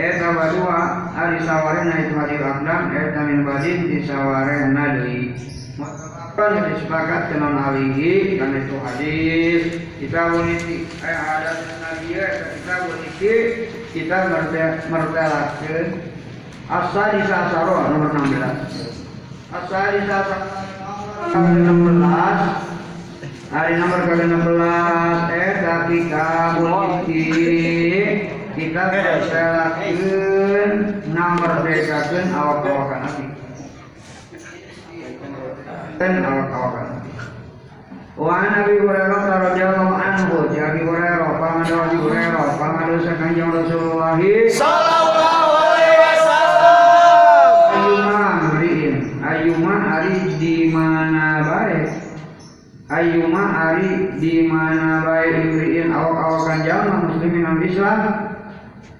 [0.00, 5.36] eta badua hari sawarena itu hadil akdam eta min badin di sawarena deui
[6.30, 9.62] Kan disepakat kenon alihi kan itu hadis.
[10.00, 11.52] Kita boniti aya ada
[11.84, 13.34] nabi eta kita boniti
[13.92, 14.16] kita
[14.88, 15.88] mertelakeun
[16.70, 20.48] asal di sasaro nomor 16 asal di sasaro
[21.34, 25.96] kali 16 hari nomor kali 16 eh tapi
[27.10, 27.79] ini
[28.60, 29.96] kita berselakin
[31.16, 33.24] nomor dekakan awak awakan nabi
[35.96, 37.08] dan awak awakan nabi
[38.20, 45.96] Wa Nabi Hurairah radhiyallahu anhu jadi Hurairah pamadu Abi Hurairah pamadu sakanjeng Rasulullah Sallallahu alaihi
[46.04, 47.48] wasallam.
[47.72, 48.94] Ayuma mriin
[49.24, 51.88] Ayuma ari di mana baik
[52.92, 58.29] Ayuma ari di mana baik mriin awak-awakan jalma muslimin al Islam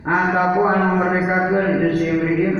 [0.02, 2.56] ataku anu merdekakeun itu si imriin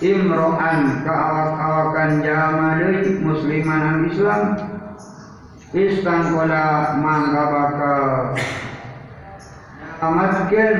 [0.00, 4.42] imro'an kaawak-awakan jalma deui musliman anu Islam.
[5.70, 8.02] Istangkola mangga bakal
[10.02, 10.78] amatkeun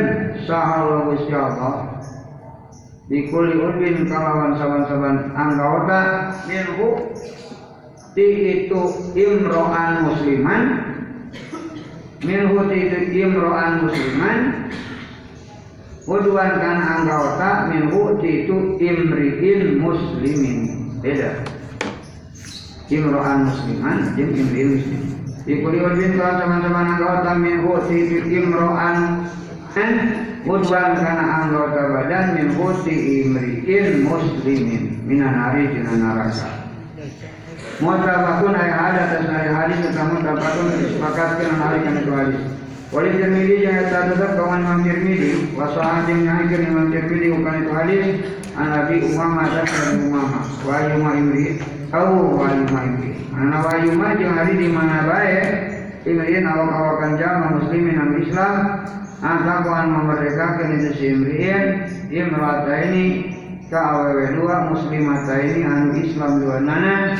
[0.51, 2.03] saha Gusti Allah
[3.11, 6.03] Bikuli udin kalawan saban-saban anggota
[6.47, 7.11] minhu
[8.15, 8.27] ti
[8.67, 8.83] itu
[9.19, 10.63] imro'an musliman
[12.23, 14.39] minhu ti itu imro'an musliman
[16.11, 20.59] Udwan kan anggota minhu itu imri'in muslimin.
[20.99, 21.39] Beda.
[22.91, 25.11] Imro'an musliman jeung imri'in muslimin.
[25.47, 29.23] Bikuli udin kalawan saban-saban anggota minhu ti itu imro'an.
[30.43, 34.99] Udwan kana anggota badan min huti imri'in muslimin.
[35.07, 36.51] Minan hari tina neraka.
[37.79, 42.60] Mutabakun ay ada atas dari hadis tentang mutabakun disepakatkan hari itu hadis.
[42.91, 45.55] Wali Tirmidzi yang tetap kawan Imam Tirmidzi.
[45.55, 48.07] Wa sahih yang nyahikeun Imam Tirmidzi bukan itu hadis.
[48.59, 50.45] An Nabi Umamah dan dari Umamah.
[50.67, 51.63] Wa yuma imri
[51.95, 53.15] au wa yuma imri.
[53.31, 55.39] Ana wa yuma jeung hari di mana bae
[56.03, 58.55] imriin awak-awakan jama muslimin al Islam.
[59.23, 63.05] Atakuan memerdekakan itu si imriin Imrata ini
[63.71, 67.15] Ka awewe dua muslimata ini Anu Islam dua nana.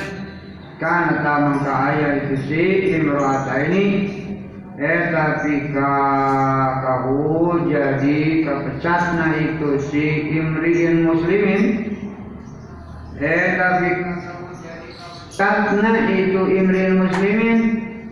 [0.83, 2.65] Karena tamang ka ayah itu si
[2.99, 3.85] Imrata ini
[4.81, 5.97] Eta pika
[6.81, 11.93] kahu jadi kepecatna itu si imriin muslimin
[13.21, 13.85] Eta
[15.37, 17.59] Tatna itu imriin muslimin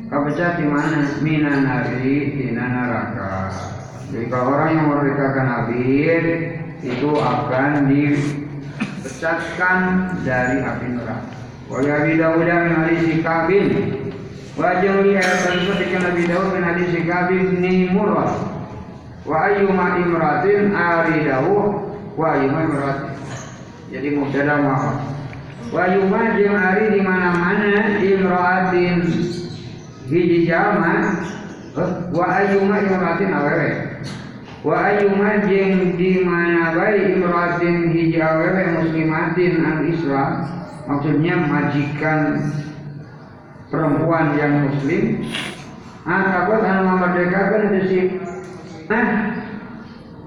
[0.09, 1.05] Kepecat di mana?
[1.21, 3.53] Minan hari di neraka.
[4.09, 6.25] Kalau orang yang memerdekakan abid
[6.81, 9.79] itu akan dipecatkan
[10.25, 11.29] dari api neraka.
[11.69, 13.69] Wa Abi Dawud min hadis Kabin.
[14.57, 15.77] Wa jali ayat tersebut
[16.09, 18.33] Nabi Dawud min hadis Kabin ni murrah.
[19.29, 21.85] Wa ayyuma imratin aridahu
[22.17, 23.13] wa ayyuma imratin.
[23.93, 24.97] Jadi mubtada ma'af.
[25.69, 29.05] Wa ayyuma jeung ari di mana-mana imraatin
[30.09, 31.13] hiji jalma
[32.17, 33.71] wa ayyuma imratin awewe
[34.65, 40.33] wa ayyuma jeung di mana bae imratin hiji awewe muslimatin an Islam
[40.89, 42.49] maksudnya majikan
[43.69, 45.29] perempuan yang muslim
[46.09, 47.99] Angkabot anu memerdekakan itu si
[48.89, 49.37] Nah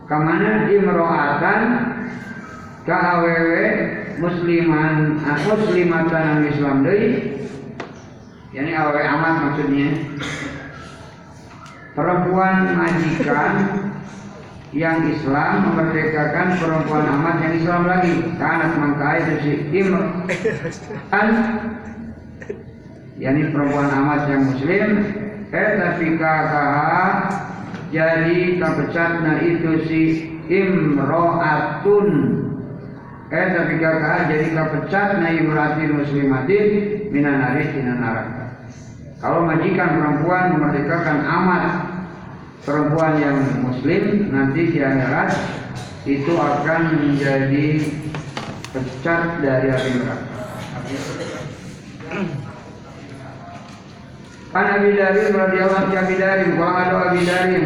[0.06, 1.62] Kamana imro'atan
[2.86, 3.66] Ka awewe
[4.22, 7.42] musliman muslimatan an Islam deui
[8.52, 9.90] Yani awewe amat maksudnya.
[11.96, 13.54] Perempuan majikan
[14.76, 18.14] yang Islam memerdekakan perempuan amat yang Islam lagi.
[18.36, 20.04] Karena mangka itu si Imr
[21.08, 21.28] kan
[23.16, 24.90] yani perempuan amat yang muslim
[25.52, 27.08] eta fikakaha
[27.92, 30.04] jadi kapecatna itu si
[30.48, 32.08] imro'atun
[33.28, 36.68] eta fikakaha jadi kapecatna imratin muslimatin
[37.12, 38.46] minan naris minan neraka
[39.20, 41.64] kalau majikan perempuan memerdekakan amat
[42.66, 45.30] perempuan yang muslim nanti di akhirat
[46.08, 47.68] itu akan menjadi
[48.74, 50.31] pecat dari api neraka.
[54.52, 57.66] Kan Abi Darim radhiyallahu anhu Abi Darim, kalau ada Abi Darim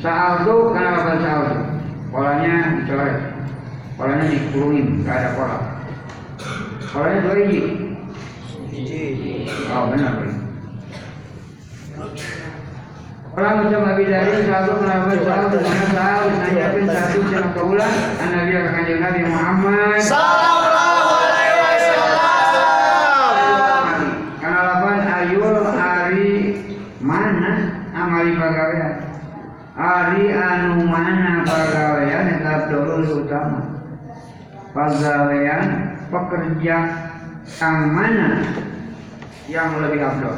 [0.00, 1.60] Saal itu kenapa bahasa saal itu?
[2.08, 3.20] Polanya dicoret,
[4.00, 5.58] polanya dikurungin, nggak ada pola.
[6.88, 7.60] Polanya dua hiji.
[9.68, 10.40] Oh benar benar.
[13.30, 18.52] Orang macam Abi Dari satu kenapa sahur dengan sahur nanyakan satu jangan keulang an Nabi
[18.56, 23.06] akan kanjeng Nabi Muhammad Sallallahu alaihi wasallam.
[24.42, 26.58] karena lapan ayul hari
[26.98, 27.52] mana
[27.94, 29.10] amali pagawean
[30.10, 33.62] hari anu mana pagawean tetap dulu utama
[34.74, 36.76] pagawean pekerja
[37.62, 38.42] yang mana
[39.46, 40.34] yang lebih abdul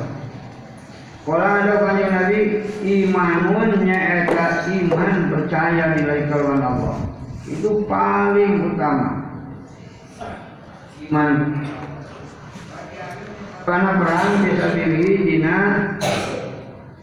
[1.23, 2.39] Kala ada kanjeng Nabi
[2.83, 6.99] imanun nyaeta iman percaya nilai kaluan Allah.
[7.47, 9.23] Itu paling utama.
[10.99, 11.63] Iman
[13.63, 15.59] karena perang bisa pilih dina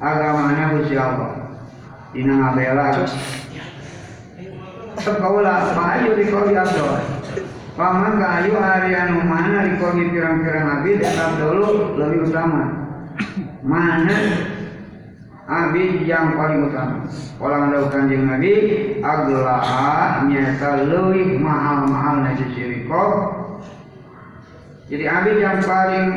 [0.04, 1.39] agamana Gusti Allah.
[2.10, 3.06] Dina ngabela.
[5.00, 7.00] Kaulah payu di kau abdul.
[7.80, 12.90] Paman kayu hari anu mana di kau pirang-pirang abid tetap dulu lebih utama
[13.64, 14.16] mana
[15.50, 17.10] abid yang paling utama.
[17.40, 18.54] Kalau ada kanjeng Nabi,
[19.02, 23.04] aglaha nyata lebih mahal-mahal nasi siriko.
[24.90, 26.08] Jadi abid yang paling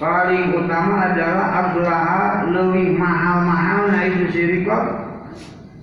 [0.00, 4.78] paling utama adalah aglaha lebih mahal-mahal nasi siriko.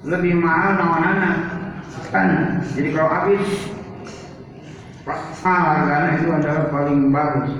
[0.07, 1.31] lebih mahal nawanana
[2.09, 2.63] kan?
[2.73, 3.43] Jadi kalau habis
[5.43, 7.51] mahal karena itu adalah paling bagus.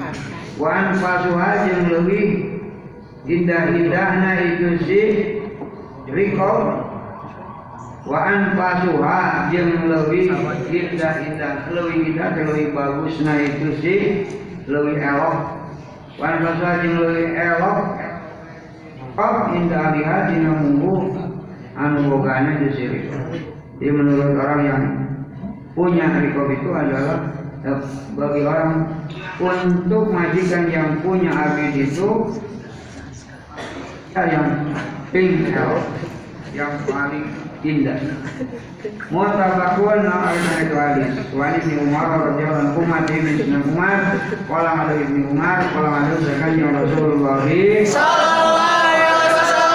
[0.58, 2.26] Wan fasuha yang lebih
[3.28, 5.02] indah-indahnya itu si
[6.08, 6.88] rikol
[8.08, 10.32] wa anfasuha yang lebih
[10.72, 13.96] indah-indah lebih indah lebih bagusnya itu si
[14.72, 15.57] lebih elok
[16.18, 17.80] wa anfasuha yang lebih elok
[19.18, 21.10] Kau indah lihat dina munggu
[21.74, 22.22] anu
[22.62, 23.10] di sini.
[23.82, 24.82] Jadi menurut orang yang
[25.74, 27.34] punya rikob itu adalah
[27.66, 27.82] eh,
[28.14, 28.94] bagi orang
[29.42, 32.10] untuk majikan yang punya abid itu
[34.14, 34.70] ya, yang
[35.10, 35.50] pink
[36.54, 37.26] yang paling
[37.66, 37.98] indah.
[39.10, 41.14] Mutabakun na itu hadis.
[41.34, 46.68] Wa ibni Umar radhiyallahu anhu ma ibni Umar qala ada ibni Umar qala ada zakatnya
[46.76, 49.74] Rasulullah Sallallahu alaihi wasallam.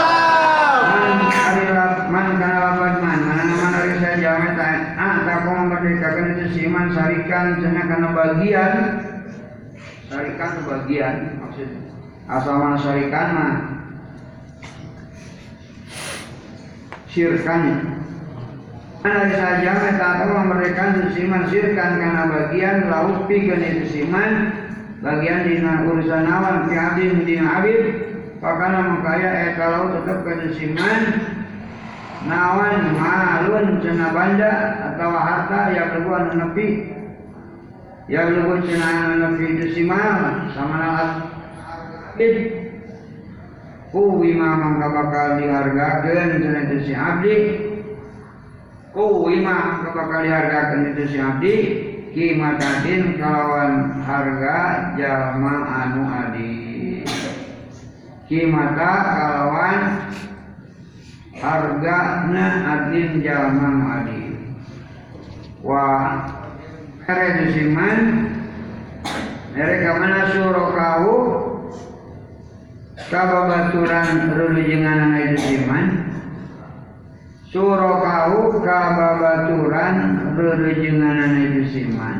[0.92, 5.54] Man arilat man kana lapan man mana nama dari saya jamin tak ah tak kau
[5.56, 8.72] memerdekakan itu siman sarikan cenah kana bagian
[10.06, 11.68] sarikan bagian maksud
[12.30, 13.52] asal mana sarikan mah
[19.60, 24.54] jamin tak kau memerdekakan itu siman sirkan kana bagian laut pikeun itu siman
[25.04, 31.14] bagian dina urusan awan fi abdin dina abid Pakana mengkaya eh kalau tetap kedesiman
[32.26, 34.52] nawan malun cina banda
[34.90, 36.90] atau harta yang lebuan nepi.
[38.10, 41.10] Yang lebih cina nepi desimal sama nalat
[43.92, 47.36] id kuwi mamang bakal dihargakan cina itu si abdi.
[48.96, 51.54] Kuwi mah bakal dihargakan itu si abdi.
[52.12, 56.52] Kimatatin kalawan harga jalma anu adi.
[58.28, 59.80] Kimata kalawan
[61.36, 63.68] hargana adin jalma
[64.00, 64.24] adi.
[65.60, 65.84] Wa
[67.04, 68.28] kare dusiman
[69.52, 71.51] mereka mana suruh kau
[73.12, 75.86] kababaturan rulujengan itu siman
[77.52, 79.96] suruh kau kababaturan
[80.32, 82.18] rulujengan itu siman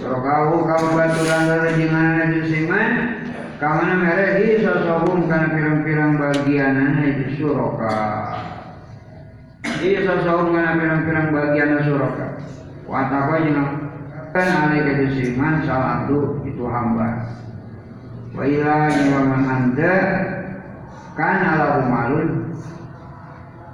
[0.00, 2.92] suruh kau kababaturan rulujengan itu siman
[3.54, 8.34] Kamana merehi sosobum kana pirang-pirang bagianan itu suroka.
[9.78, 12.34] Iya sosobum kana pirang-pirang bagianan suroka.
[12.84, 13.62] Watako jeung
[14.34, 16.04] kan alai kedusiman salah
[16.42, 17.08] itu hamba.
[18.34, 19.94] Wa ila nyawaman anda
[21.14, 22.30] kan lahu malun.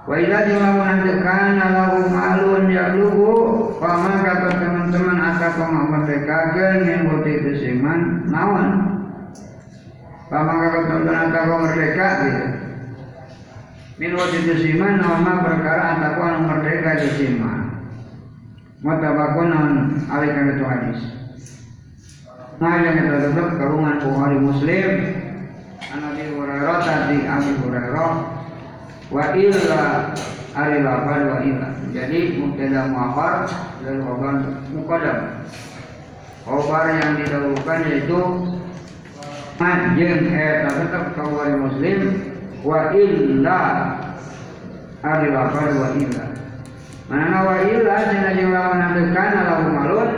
[0.05, 3.33] Wa ila nyawaman anda kan lahu malun ya lugu.
[3.81, 8.69] Paman kata teman-teman atau pemerdekakan yang boti dusiman nawan.
[10.31, 12.45] Pamangka ketentuan atau merdeka gitu.
[14.01, 17.69] Min wajib siman nama perkara atau anu merdeka di siman.
[18.81, 19.73] Mutabakun an
[20.09, 21.20] alikan itu hadis.
[22.61, 24.89] Yang kita tetap kerungan Bukhari Muslim.
[25.91, 28.13] An Abi Hurairah tadi Abi Hurairah
[29.11, 29.85] wa illa
[30.53, 31.69] ari lapan wa illa.
[31.91, 33.49] Jadi mubtada muakhar
[33.81, 34.35] dan khabar
[34.77, 35.19] muqaddam.
[36.45, 38.21] Khabar yang didahulukan yaitu
[39.61, 42.17] Anjing eta tetap kawari muslim
[42.65, 43.61] wa illa
[45.05, 46.33] ari lapar wa illa
[47.13, 50.11] mana wa illa cenah jeung lawan adekan lahu malun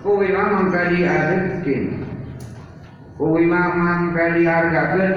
[0.00, 1.84] kuwi mah mangka diadekeun
[3.20, 5.14] kuwi mah mangka dihargakeun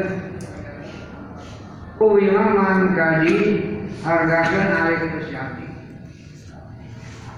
[1.96, 5.68] kuwi mah mangka dihargakeun ari Gusti Abdi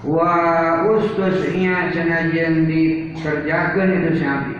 [0.06, 0.34] wa
[0.90, 4.56] ustusnya cenah jeung dikerjakeun itu si Abdi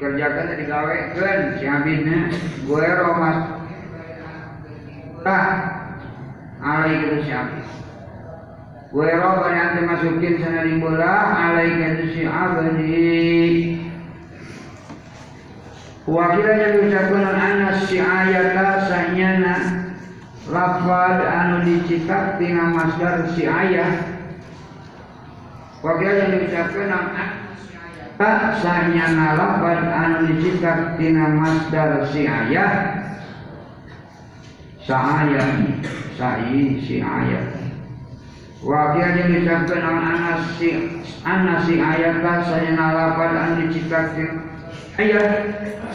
[0.00, 2.32] dikerjakan digawekan si abidnya
[2.64, 3.38] gue romas
[5.26, 5.46] tah
[6.62, 7.26] alai itu
[8.90, 13.78] roh nanti masukin sana di bola alai itu si abadi
[16.10, 19.54] wakilnya diucapkan anas si ayata sanyana
[20.50, 23.94] lafad anu dicitak tina masdar si ayah
[25.86, 27.30] wakilnya diucapkan anas
[28.18, 33.06] tak sahnya nalapan anu diciptak tina masdar si ayah
[34.82, 35.46] sahaya
[36.18, 37.59] sahi si ayah
[38.60, 40.68] wakil yang dicapkan an anas si
[41.24, 44.36] anas si ayah tak sahnya nalapan anu diciptak tina
[45.00, 45.28] ayah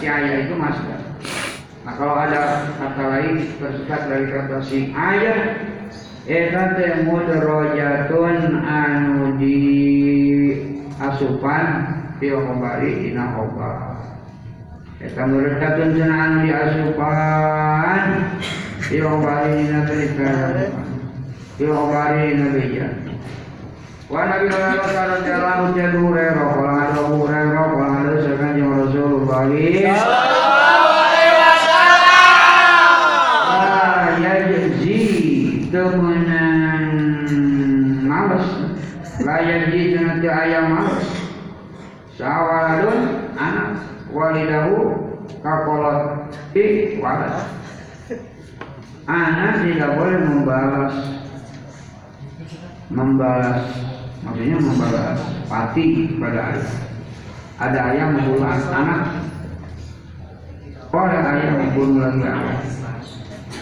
[0.01, 1.01] si ayah itu masdar
[1.86, 5.39] nah kalau ada kata lain tersingkat dari kata si ayah
[6.26, 9.61] Eta teh mudrajatun anu di
[10.97, 11.86] asupan
[12.18, 13.78] fil khabari dina khabar
[14.97, 18.09] eta murid katun cenah di asupan
[18.82, 20.85] Fi khabarina tilka Fi
[21.60, 22.88] khabarina biya
[24.06, 32.06] Wa Nabi Muhammad sallallahu alaihi wasallam ada Hurairah qala ada sakanjeng Rasulullah Sallallahu alaihi wasallam.
[33.66, 35.01] Ah, ya jadi
[35.74, 36.86] temenan
[38.06, 38.45] males.
[39.26, 41.10] Layak di nanti ayam males.
[42.14, 42.99] Sawaladun
[43.41, 43.82] anak
[44.14, 45.01] walidahu
[45.41, 47.34] kakolot i walad
[49.06, 51.14] anak tidak boleh membalas
[52.90, 53.66] membalas
[54.22, 55.20] maksudnya membalas
[55.50, 55.86] pati
[56.18, 56.74] pada ayah.
[57.56, 59.02] Ada ayam membunuh anak.
[60.92, 62.60] Oleh ayah membunuh lagi anak.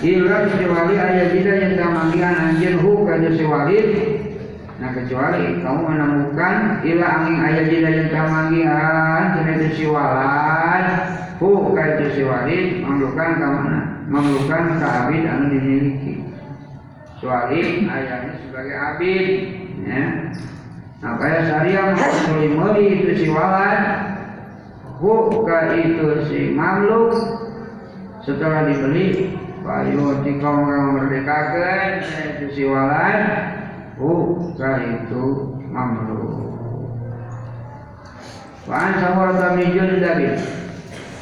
[0.03, 3.87] Ila kecuali ayah tidak yang tamangian anjir hu kaja sewalid
[4.81, 10.83] Nah kecuali kamu menemukan ila angin ayah tidak yang tamangian Jadi siwalan
[11.39, 13.79] hu kaja sewalid Memerlukan mana?
[14.11, 16.32] Memerlukan ke abid anu dimiliki
[17.23, 19.27] Sualid ayahnya sebagai abid
[19.87, 20.03] ya.
[20.99, 23.79] Nah kayak syariah mengkulimuli itu siwalan
[24.99, 27.15] Hu ka itu si mamluk
[28.27, 33.15] setelah dibeli Bayu jika orang merdekakan itu siwalan
[33.95, 35.23] buka itu
[35.71, 36.51] mamlu.
[38.67, 40.35] Wan sahur kami jul dari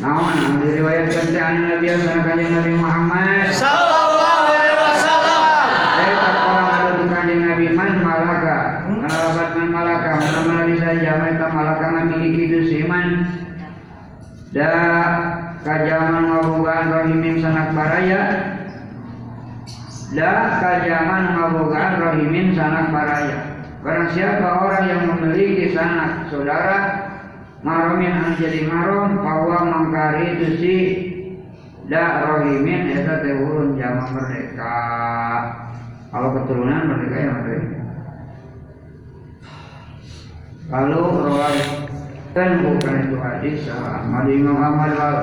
[0.02, 1.78] Nawan diriwayatkan
[2.26, 3.54] dari Nabi Muhammad.
[3.54, 4.21] Sallallahu.
[6.02, 8.60] Tak orang ada di kanjeng Nabi man malaka.
[8.88, 10.12] Alabat man malaka.
[10.48, 13.08] Mana bisa jamin tak malaka memiliki itu siman.
[14.52, 14.72] Da
[15.62, 18.22] kajaman ngabogaan rahimin sanak baraya
[20.12, 23.40] da kajaman ngabogaan rahimin sanak baraya
[23.86, 26.78] barang siapa orang yang memiliki sanak saudara
[27.62, 30.76] maromin jadi marom bahwa mangkari itu si
[31.86, 34.82] da rahimin eta teh urun jama merdeka
[36.12, 37.80] kalau keturunan merdeka ya merdeka
[40.72, 41.02] lalu
[42.32, 45.18] dan bukan itu hadis sah Ahmad Imam Ahmad wal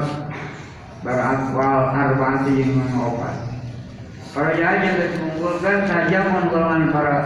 [1.00, 3.48] berakwal yang mengobat.
[4.36, 6.18] Para jahil yang mengunggulkan saja
[6.52, 7.16] golongan para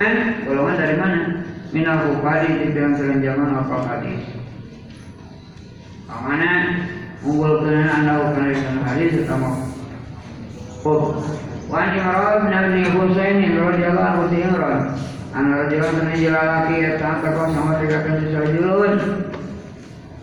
[0.00, 0.16] eh,
[0.48, 1.20] golongan dari mana?
[1.76, 4.22] Minal bukali di dalam selanjaman apa hadis.
[6.08, 6.52] Mana?
[7.20, 9.72] Mengunggulkan anda bukan dari hadis utama
[10.82, 11.22] oh
[11.72, 14.92] Wan Imran bin Abi Husain radhiyallahu anhu Imran
[15.32, 18.92] Anak rajulan kena jelalaki ya tak kau sama bisa rajulun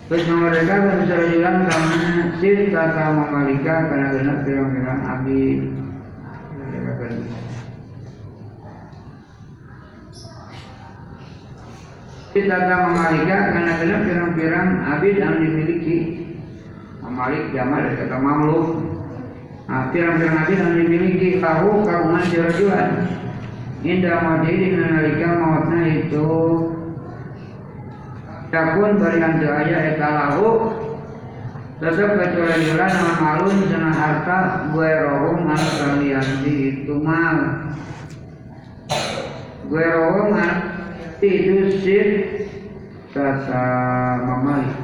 [0.06, 5.41] Terus mereka bisa rajulan karena sir kata memalika karena genap pirang-pirang abi
[12.45, 15.97] kata memalika karena genap pirang-pirang abid yang dimiliki
[17.02, 18.99] Memalik jamal dari kata mamluk
[19.70, 22.90] Pirang-pirang abid yang dimiliki tahu kagungan si rajulan
[23.80, 26.28] Indah mati menalika mautna itu.
[28.52, 30.74] Takun berian aya eta lahu.
[31.80, 37.72] Kecuali jualan nama malun Sana harta gue rohong Anak kalian di itu mal.
[39.70, 40.60] Gue rohong anak
[41.24, 42.08] itu sir
[43.16, 43.66] Kata
[44.28, 44.79] mamali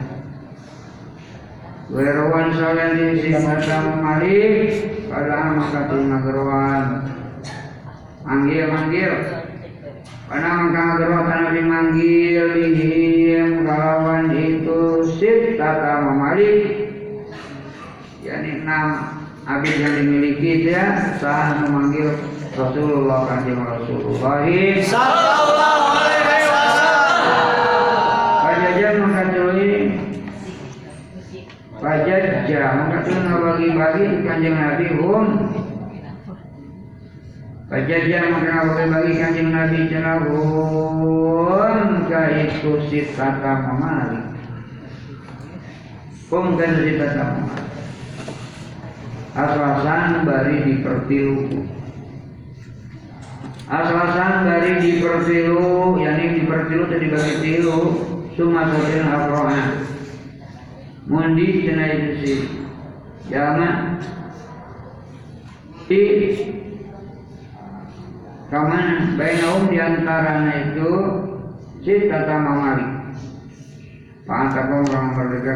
[1.92, 4.38] Rohong soalnya di sir Kata mamali
[5.06, 6.86] Pada maka tinagaruan
[8.26, 8.66] manggil.
[8.74, 9.14] Manggil
[10.26, 16.90] karena maka gerotan nabi manggil dihim kawan itu sip kata memalik
[18.26, 22.18] yakni enam abid yang dimiliki dia sah memanggil
[22.58, 24.42] Rasulullah kanjeng Rasulullah.
[24.82, 25.65] Sallallahu
[33.06, 35.54] Maka tuli ngabagi-bagi kanjeng Nabi hum
[37.70, 40.50] Pajajah maka bagi kanjeng Nabi cenahun
[42.10, 44.26] ka itu sit kata mamali.
[46.34, 47.62] Kum kan sit kata mamali.
[49.38, 51.62] Aslasan bari dipertilu.
[53.70, 58.02] Aslasan bari dipertilu, yakni dipertilu tadi bagi tilu.
[58.34, 59.94] Suma sotin afrohan.
[61.06, 62.34] Mundi cenah itu
[63.26, 63.98] Jama
[65.86, 66.02] Di
[68.46, 70.92] Kamana bainahum di antaranya itu
[71.82, 72.88] si tata mamali.
[74.26, 75.56] Pantakom orang merdeka.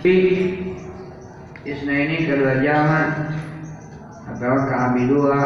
[0.00, 0.16] Fi
[1.68, 3.32] isna ini kedua jama
[4.24, 5.40] atau kami dua.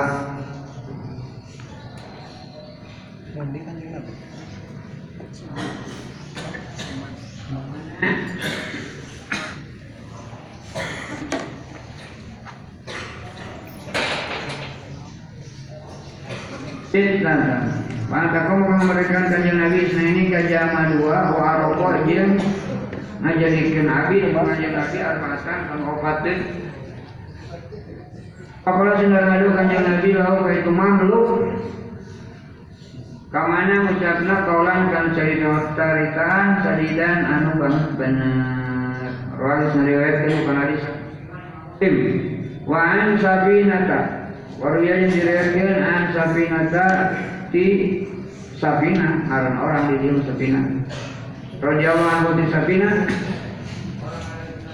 [16.97, 17.69] Fitnah.
[18.09, 22.41] Maka kamu memberikan kajian Nabi Nah ini kajian dua wa aroko jeung
[23.21, 26.39] ngajadikeun Nabi ngajian Nabi arbatan pengobatin.
[28.65, 31.29] Pakola sindar ngadu kanjeng Nabi lau ka itu mamluk
[33.27, 39.13] Kamana ucapna kaulan kan cerita taritaan sadidan anu banget bener.
[39.37, 40.85] Rawi ngariwayatkeun kana hadis.
[41.77, 41.95] Tim
[42.65, 44.16] wa an sabinata
[44.57, 46.87] Waruya yang diriwayatkeun an sabinata
[47.53, 47.67] di
[48.57, 50.61] Sabina aran orang di dalam Sabina.
[51.61, 52.91] Radhiyallahu anhu di Sabina.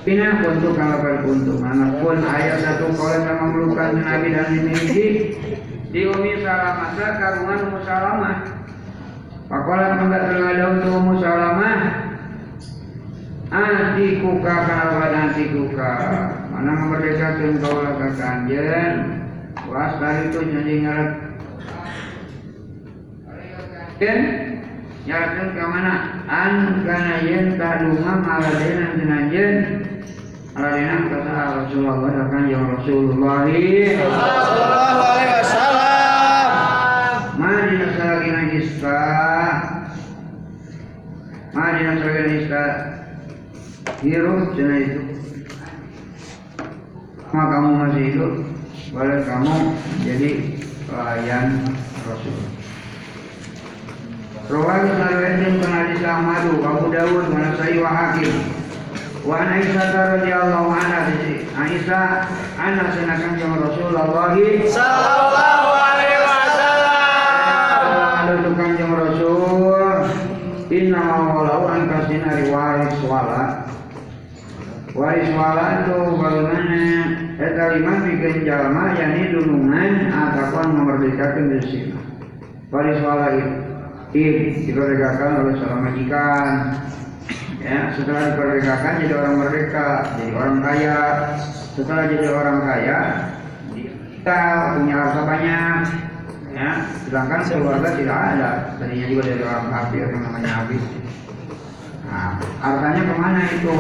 [0.06, 1.58] Pina untuk kalapan untuk.
[1.58, 5.06] Mana pun ayat satu kaulan yang memerlukan Nabi dan dimiliki
[5.94, 8.36] di Umi Salamah karungan Ummu Salamah.
[9.50, 11.78] Pakola mangga ada untuk Ummu Salamah.
[13.52, 15.92] Anti kuka kalawan anti kuka
[16.56, 19.21] mana memerdekakan kaulah ka kanjen
[19.72, 21.10] was dari itu jadi ngarat
[23.96, 24.18] dan
[25.08, 25.94] nyaratkan ke mana?
[26.28, 29.52] An kana yen kadunga maladena jenanjen
[30.52, 31.32] aladena kata
[31.64, 33.48] Rasulullah akan yang Rasulullah.
[33.48, 36.48] Sallallahu alaihi wasallam.
[37.40, 39.00] Madina salagina iska
[41.56, 42.64] Madina salagina iska
[44.02, 45.00] Hirup itu.
[47.30, 48.51] Sama kamu masih hidup
[48.92, 49.72] Boleh kamu
[50.04, 50.52] jadi
[50.84, 51.64] pelayan
[52.04, 52.36] Rasul.
[54.52, 58.52] Rawahu Sarwendin pengadis Ahmadu Abu Dawud Manasai wa Hakim.
[59.24, 61.08] Wa an Aisyah radhiyallahu anha
[61.56, 62.28] Aisyah
[62.60, 64.12] anak senakan yang Rasulullah.
[64.68, 67.32] Sallallahu alaihi wasallam.
[67.96, 70.04] ada tukang jeng Rasul.
[70.68, 73.72] Inna maulau an kasinari waris wala.
[74.92, 81.90] Waris wala itu bagaimana Eta lima bikin jalma Yani dulungan Ataupun memerdekakan diri
[82.70, 83.72] Waris wala itu
[84.12, 86.46] Ib diperdekakan oleh seorang majikan.
[87.64, 89.88] Ya, setelah diperdekakan jadi orang merdeka,
[90.20, 90.98] jadi orang kaya.
[91.72, 92.98] Setelah jadi orang kaya,
[93.72, 94.40] kita
[94.76, 95.80] punya harta banyak,
[96.52, 96.70] ya
[97.08, 98.50] sedangkan keluarga tidak ada.
[98.76, 100.84] Tadinya juga dari orang kafir yang namanya habis.
[102.04, 103.72] Nah hartanya ke mana itu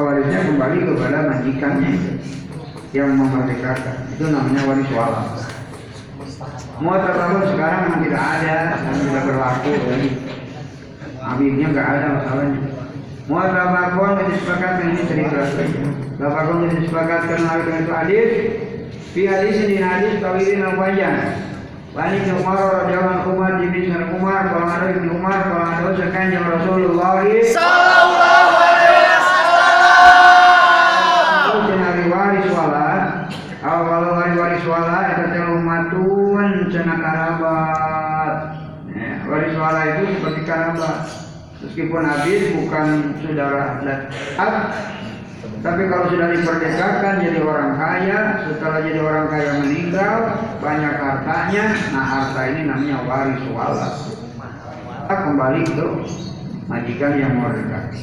[0.00, 1.92] warisnya kembali kepada majikannya
[2.92, 3.96] yang memerdekakan.
[4.16, 5.22] Itu namanya waris wala
[6.82, 9.70] mau tersebut sekarang memang tidak ada tidak berlaku.
[9.86, 10.10] Lagi
[11.22, 12.60] Habibnya nggak ada masalahnya.
[13.30, 15.06] Mau tabakon disepakatkan ini.
[15.06, 15.86] Cerita saja
[16.18, 18.30] tabakon disepakatkan dengan itu hadis.
[19.14, 21.38] Fi hadis ini hadis tawilin al panjang.
[21.92, 25.44] Ibnu Umar radhiyallahu anhu Umar bin Umar ada Ibnu Umar
[26.32, 27.20] yang Rasulullah
[27.52, 30.32] Sallallahu alaihi wasallam.
[31.52, 32.88] itu cenah waris wala
[33.62, 38.34] Aw kalau waris waris wala eta teh umatun cenah karabat.
[38.90, 39.80] Ya, waris wala
[40.44, 41.08] karabat.
[41.62, 42.86] Meskipun habis bukan
[43.22, 44.54] saudara dekat,
[45.62, 48.18] tapi kalau sudah diperdekakan jadi orang kaya,
[48.50, 50.14] setelah jadi orang kaya meninggal,
[50.58, 51.64] banyak hartanya,
[51.94, 53.94] nah harta ini namanya waris wala.
[55.06, 55.86] Kita kembali ke
[56.66, 57.94] majikan yang merdeka.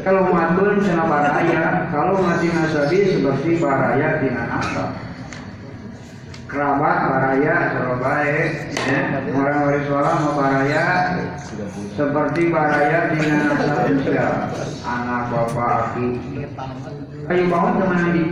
[0.00, 5.09] Kalau matun cina baraya, kalau mati nasabi seperti baraya tina nasab.
[6.50, 8.42] Kerabat baraya Surabaya,
[8.74, 9.22] ya.
[9.38, 11.14] orang waris wala mau baraya.
[11.94, 14.50] Seperti baraya tina nasab usia
[14.82, 16.18] anak bapak aki.
[17.30, 18.22] Ayo bangun teman di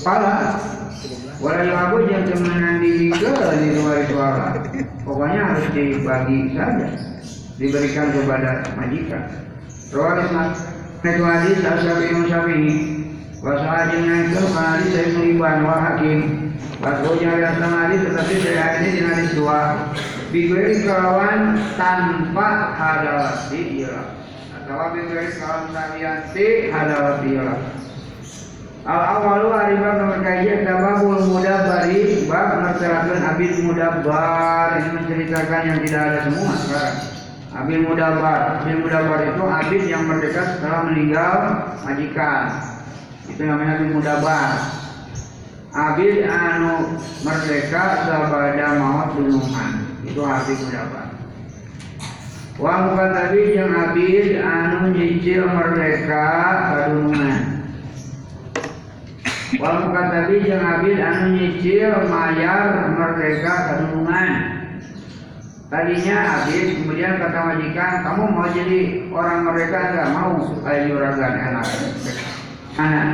[0.00, 0.56] pala.
[1.44, 3.68] Walau aku jangan teman di ke di
[4.08, 4.56] suara.
[5.04, 6.88] Pokoknya harus dibagi saja.
[7.60, 9.28] Diberikan kepada majikan.
[9.92, 10.48] Rawat Islam
[11.04, 12.72] itu hadis asyabi musyafi'i
[13.44, 16.51] wasahajina itu hadis wa hakim
[16.82, 19.86] Wasgonya biasa hadis tetapi di hadis dua.
[20.34, 24.16] Bigweri kelawan tanpa hadawati ialah
[24.58, 27.58] Atau bigweri kelawan sabianti hadawati ialah
[28.82, 35.78] Al awalu hari bab nomor kajian Tababul mudabari Bab menceritakan Abil mudabar Ini menceritakan yang
[35.86, 36.96] tidak ada semua sekarang.
[37.62, 41.34] Abil mudabar Abil mudabar itu Abil yang merdeka setelah meninggal
[41.86, 42.58] majikan.
[43.30, 44.81] Itu namanya Abil mudabar
[45.72, 49.88] Abil anu merdeka sabada maut dunungan.
[50.04, 51.16] Itu Abil mudabar
[52.60, 56.28] Wa bukan tadi yang Abil anu nyicil merdeka
[56.68, 57.40] kadunungan.
[59.56, 64.28] Wa bukan tadi yang Abil anu nyicil mayar merdeka kadunungan.
[65.72, 70.36] Tadinya Abil kemudian kata majikan kamu mau jadi orang merdeka enggak mau
[70.68, 71.68] ayo juragan enak.
[72.76, 73.08] Anak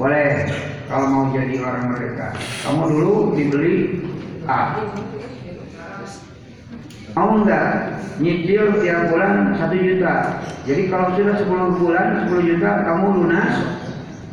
[0.00, 0.48] boleh
[0.88, 2.36] kalau mau jadi orang merdeka.
[2.64, 4.04] Kamu dulu dibeli
[4.44, 4.84] A.
[7.14, 10.14] Mau enggak nyicil tiap bulan satu juta.
[10.66, 13.52] Jadi kalau sudah 10 bulan 10 juta kamu lunas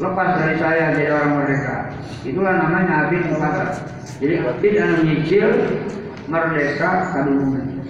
[0.01, 1.77] lepas dari saya jadi orang merdeka.
[2.25, 3.85] Itulah namanya abid mukata.
[4.17, 5.49] Jadi abid anu nyicil
[6.25, 7.85] merdeka kadunungan.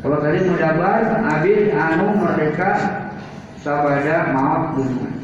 [0.00, 2.70] Kalau tadi mudabar abid anu merdeka
[3.60, 5.19] sabada maaf dunungan.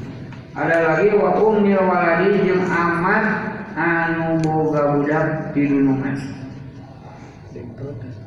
[0.57, 3.25] Ada lagi wa ummil waladi jeung amat
[3.77, 6.17] anu boga budak di dunungan.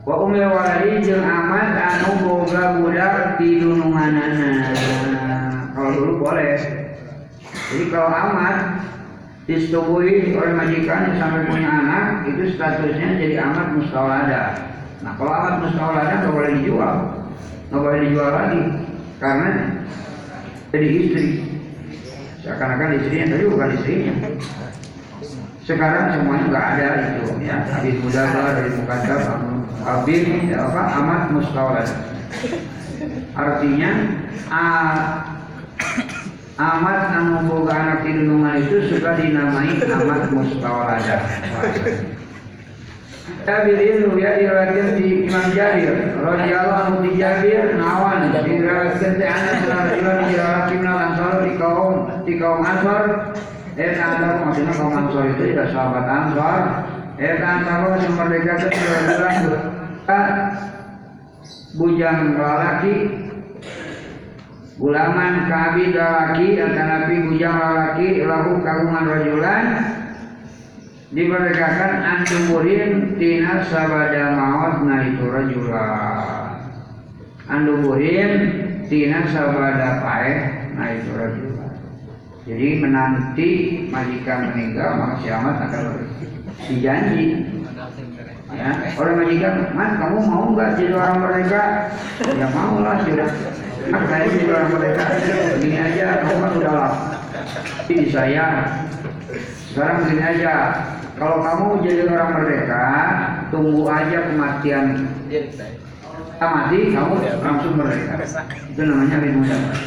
[0.05, 4.77] Wa umil waladi jeung amat anu boga budak di dununganana.
[5.73, 6.53] Kalau dulu boleh.
[7.49, 8.77] Jadi kalau amat
[9.49, 14.53] disetujui oleh majikan yang sampai punya anak itu statusnya jadi amat mustawlada.
[15.01, 16.93] Nah kalau amat mustawlada nggak boleh dijual,
[17.73, 18.61] nggak boleh dijual lagi
[19.17, 19.49] karena
[20.69, 21.48] jadi istri.
[22.49, 24.13] Seakan-akan istrinya tapi bukan istrinya.
[25.69, 27.61] Sekarang semuanya nggak ada itu ya.
[27.69, 28.21] Habis muda
[28.57, 29.21] dari mukaddam
[29.85, 31.85] Habib ya apa amat mustawlad.
[33.37, 33.91] Artinya
[34.49, 34.63] a,
[36.57, 38.01] amat anu boga anak
[38.65, 40.33] itu suka dinamai amat
[43.49, 43.65] mustawlada.
[43.65, 48.29] Tabirin ya diriwayatkan di Imam Jarir radhiyallahu anhu di Jabir nawan.
[48.33, 51.95] Diriwayatkan di Anas radhiyallahu anhu di Ansar di kaum
[52.25, 53.03] di kaum Ansar.
[53.79, 56.59] Eh ada maksudnya kaum Ansar itu tidak sahabat Ansar.
[57.17, 59.45] Eh Ansar yang merdeka itu bilang
[61.77, 62.95] bujang lalaki
[64.79, 69.63] Gulaman kabi lalaki akan nabi bujang lalaki lahu kagungan rajulan
[71.10, 76.70] dimerdekakan anduburin tina sabada maut na itu rajulan
[77.49, 78.34] anduburin
[78.86, 81.74] tina sabada paeh na itu rajulan
[82.45, 83.49] jadi menanti
[83.89, 85.84] majikan meninggal maka kiamat akan
[86.70, 87.26] dijanji
[88.53, 91.64] ya orang majikan man kamu mau nggak jadi orang merdeka?
[92.34, 93.30] Ya mau lah sudah.
[93.93, 95.05] Nah, saya jadi orang merdeka.
[95.62, 96.93] Begini aja kamu kan udah lah
[97.93, 98.45] ini saya.
[99.70, 100.53] Sekarang begini aja
[101.20, 102.88] kalau kamu jadi orang merdeka
[103.51, 104.86] tunggu aja kematian.
[105.28, 105.67] Kita.
[106.39, 107.13] Mati kamu
[107.43, 108.15] langsung merdeka.
[108.72, 109.80] Itu namanya ilmu dapat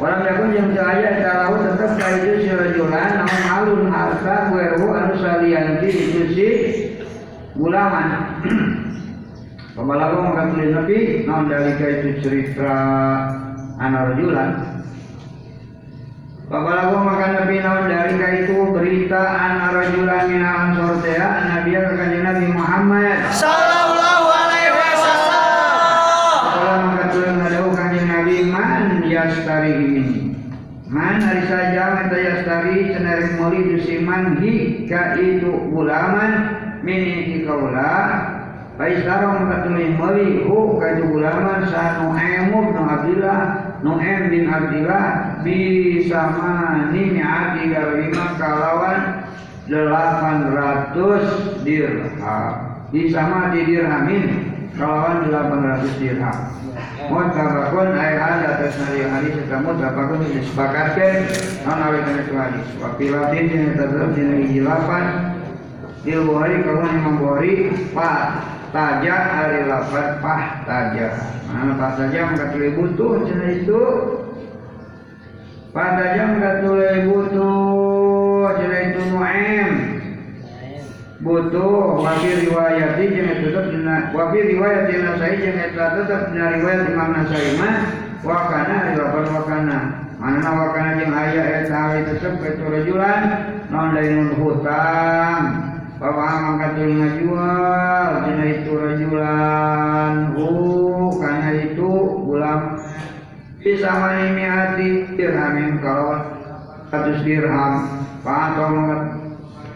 [0.00, 6.20] Walam yakun yang cahaya tahu tetap kaitu sirajulan namun alun harta weru anu salianti itu
[6.32, 6.48] si
[7.52, 8.40] gulaman.
[9.76, 12.72] Pembalago mengatakan Nabi, namun dari itu cerita
[13.76, 14.16] anak
[16.50, 22.46] Pembalago maka Nabi namun dari itu berita anak rajulan min ansor teh Nabi akan Nabi
[22.50, 23.22] Muhammad.
[23.30, 26.42] Sallallahu alaihi wasallam.
[26.50, 30.06] Kalau mengatakan ada kanjeng Nabi man yastari ini.
[30.90, 36.32] Man hari saja mata yastari cenderung moli dusiman hi ka itu gulaman
[36.82, 38.26] mini di kaula
[38.74, 46.20] Faisarong katuli moli hu ka itu gulaman sa Nu'aim bin Abdillah Nu'aim bin Abdillah bisa
[46.36, 49.24] mani mi'ati lima kalawan
[49.70, 52.54] 800 dirham
[52.92, 54.24] bisa mati dirhamin
[54.76, 56.60] kalawan 800 dirham
[57.10, 61.26] Mutabakun ay ada atas nari hadis serta mutabakun disepakatkan
[61.66, 62.66] non awet itu hadis.
[62.78, 65.04] Wapilatin yang tetap di negeri jilapan
[66.00, 67.52] Bukhari kamu Imam Bukhari
[67.92, 68.20] pak
[68.70, 71.39] taja hari lapat pah taja.
[71.50, 73.82] Mana pah taja maka tulis butuh cina itu.
[75.74, 79.70] Pah taja maka tulis butuh cina itu nu'em
[81.20, 86.88] butuh wafi riwayati jeung tetep dina wafi riwayat dina sai jeung eta tetep dina riwayat
[86.88, 87.76] Imam Nasai mah
[88.24, 89.78] wa kana riwayat wa kana
[90.16, 92.64] manana wa kana jeung aya eta ali tetep itu
[93.68, 95.68] non lain hutang.
[96.00, 100.89] Bapak mangka tuluy ngajual dina itu rajulan kana
[102.30, 102.78] itu gulam
[103.58, 106.22] bisa mani miati dirhamin kalau
[106.94, 108.06] 100 dirham.
[108.22, 108.68] Mangka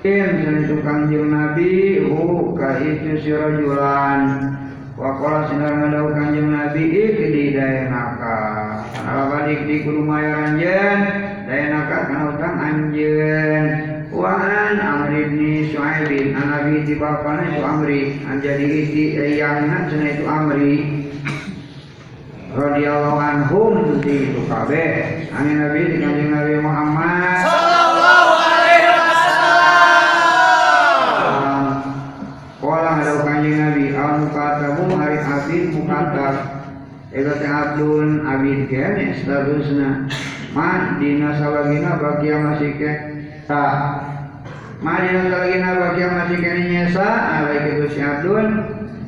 [0.05, 4.53] In jadi tukang jeng Nabi hu ka itu si rajulan
[5.49, 8.37] sinar ngadau kanjeng Nabi ikdi dayanaka
[9.01, 11.01] kana balik di kudu mayar anjeun
[11.49, 13.65] dayanaka kana utang anjeun
[14.13, 18.01] wa an amri bin Shu'aib an Nabi ti bapana itu amri.
[18.29, 21.04] An jadi iti eyangna cenah itu amri
[22.55, 25.27] radhiyallahu anhum ti itu kabeh.
[25.35, 27.43] Angin Nabi di kanjeng Nabi Muhammad.
[27.43, 30.23] Sallallahu alaihi wasallam.
[32.63, 36.35] Kala ada kanjeng Nabi al mukatabu hari abid mukatab
[37.15, 40.11] Ega teh abdun abid kene statusna
[40.51, 42.91] ma dina salagina bagia masih ke
[43.47, 44.03] ta.
[44.83, 47.87] Ma dina salagina bagia masih ke nyesa alai itu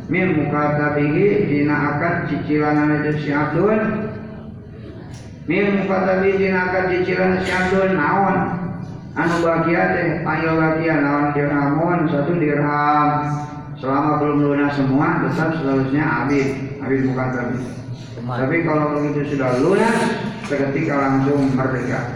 [0.07, 3.79] min mukatabihi dina akad cicilan itu si Abdul.
[5.47, 8.37] Min mukatabihi dina akad cicilan si Abdul naon?
[9.17, 13.09] Anu bagia teh ayo bagia naon dirhamun satu dirham.
[13.77, 17.77] Selama belum lunas semua tetap seterusnya abid abid mukatabi
[18.27, 19.99] tapi kalau begitu sudah lunas
[20.51, 22.11] seketika langsung merdeka.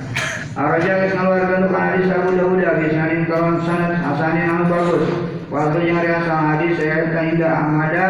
[0.58, 5.06] Araja ngaluarkeun kana hadis Abu Dawud bisanin kawan sanad hasanin anu bagus.
[5.50, 8.06] Waktu yang ada asal hadis saya inda Ahmada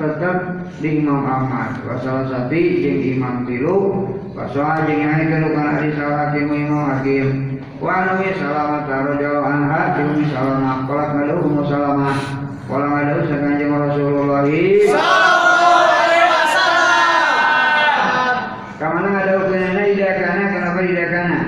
[0.00, 1.84] tetap di Imam Ahmad.
[1.84, 4.08] Wasal sapi jeung Imam Tilu.
[4.32, 7.60] Wasal jeung yang haikeun kana hadis al Hakim Imam Hakim.
[7.76, 12.16] Wa anu salamat radhiyallahu anha jeung salama qala ngadu ummu salamah.
[12.64, 18.32] Qala ngadu sakanjeng Rasulullah Sallallahu alaihi wasallam.
[18.80, 21.38] Kamana ngadaukeunana idakana kenapa idakana?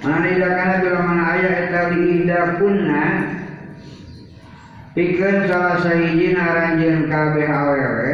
[0.00, 3.27] Mana idakana bila mana eta li idakunna
[4.98, 8.10] Pikeun salah sahiji naranjeun kabeh awewe.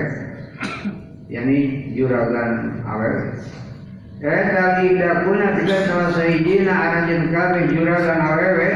[1.32, 3.40] Yani juragan awewe.
[4.20, 8.68] Eta li idakunna pikeun salah sahiji naranjeun kabeh juragan awewe.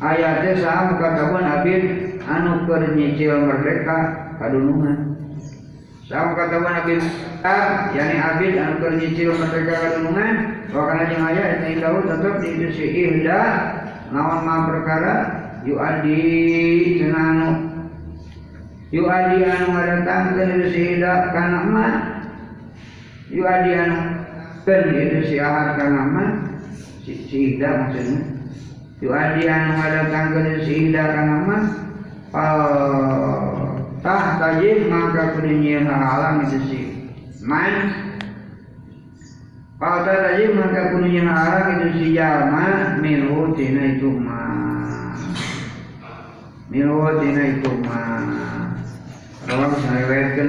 [0.00, 1.82] Ayatnya saham katabun abid
[2.24, 3.96] anu keur nyicil merdeka
[4.40, 5.12] kadunungan
[6.08, 7.56] sama kata Nabi Musa,
[7.92, 12.48] yakni abid anu keur nyicil merdeka kadunungan, wa kana jeung aya eta indahu tetep di
[12.56, 13.40] itu si ihda
[14.10, 16.20] naon ma perkara yuadi
[16.98, 17.50] cenanu
[18.90, 21.86] yuadi anu ngadatangkeun itu si ihda kana ma
[23.30, 23.98] yuadi anu
[24.66, 26.24] keun itu si ahad kana ma
[27.06, 28.20] si, si ihda maksudnya.
[29.02, 31.58] Yuadi anu ngadatangkeun itu si ihda kana ma
[32.34, 36.80] oh, tah tajib maka kunyian halang itu si
[37.46, 37.74] man
[39.82, 42.98] kalau tajib maka kunyian halang itu si jalma.
[43.02, 44.31] Minhu tina itu ma
[46.72, 48.32] minhu tina itu ma
[49.44, 50.48] kalau misalnya riwayatkan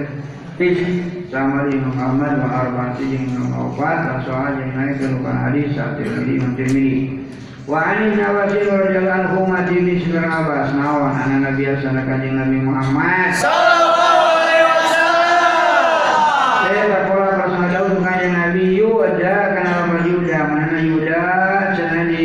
[0.56, 0.80] tis
[1.28, 6.00] sama di Imam Ahmad wa arba'ati Imam Opat soal jeung naik ke bukan hadis saat
[6.00, 7.20] ini Tirmidzi
[7.64, 12.60] Wa ani nawasi radhiyallahu anhu mati di Ibn Abbas nawan ana nabi asana kanjeng Nabi
[12.60, 13.40] Muhammad.
[13.40, 16.12] Sallallahu alaihi wasallam.
[16.60, 18.64] saya tak pola pasang daun kanjeng Nabi.
[18.84, 20.40] Yuda kana apa Yuda.
[20.44, 21.24] Mana Yuda?
[21.72, 22.24] Cenah di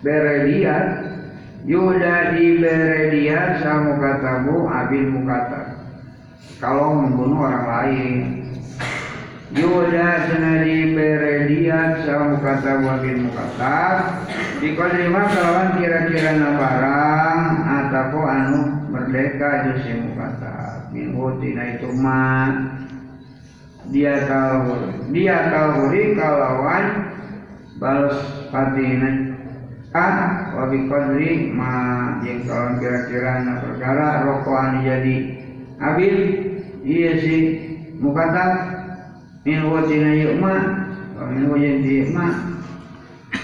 [0.00, 1.09] Beredia
[1.68, 5.76] Yuda di Beredia sama katamu abil mukata.
[6.56, 8.40] Kalau membunuh orang lain.
[9.50, 14.22] Yuda senadi berediat sama kata wabil mukatab
[14.62, 17.42] Dikodrima kalawan kira-kira na barang
[18.14, 18.60] anu
[18.94, 22.46] merdeka itu si mukatab Minhu tina itu ma
[23.90, 24.70] Dia tahu
[25.10, 26.84] Dia tahu kalawan
[27.82, 28.22] Balas
[28.54, 29.34] patina
[29.90, 31.72] Ah, wabi kodri ma
[32.20, 35.16] Yang kalawan kira-kira na perkara Rokoan jadi
[35.80, 36.16] Abil
[36.80, 37.36] Iya si
[38.00, 38.56] mukatab
[39.44, 40.54] min wajina yukma
[41.16, 42.56] wa min wajin yukma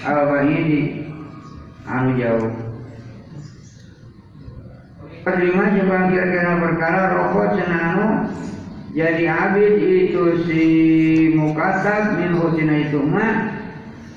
[0.09, 1.05] al bahidi
[1.85, 2.49] anu jauh.
[5.21, 8.09] Perlima jembang kira-kira perkara rokok cenanu
[8.97, 10.65] jadi abid itu si
[11.37, 13.56] mukatab min wajina itu ma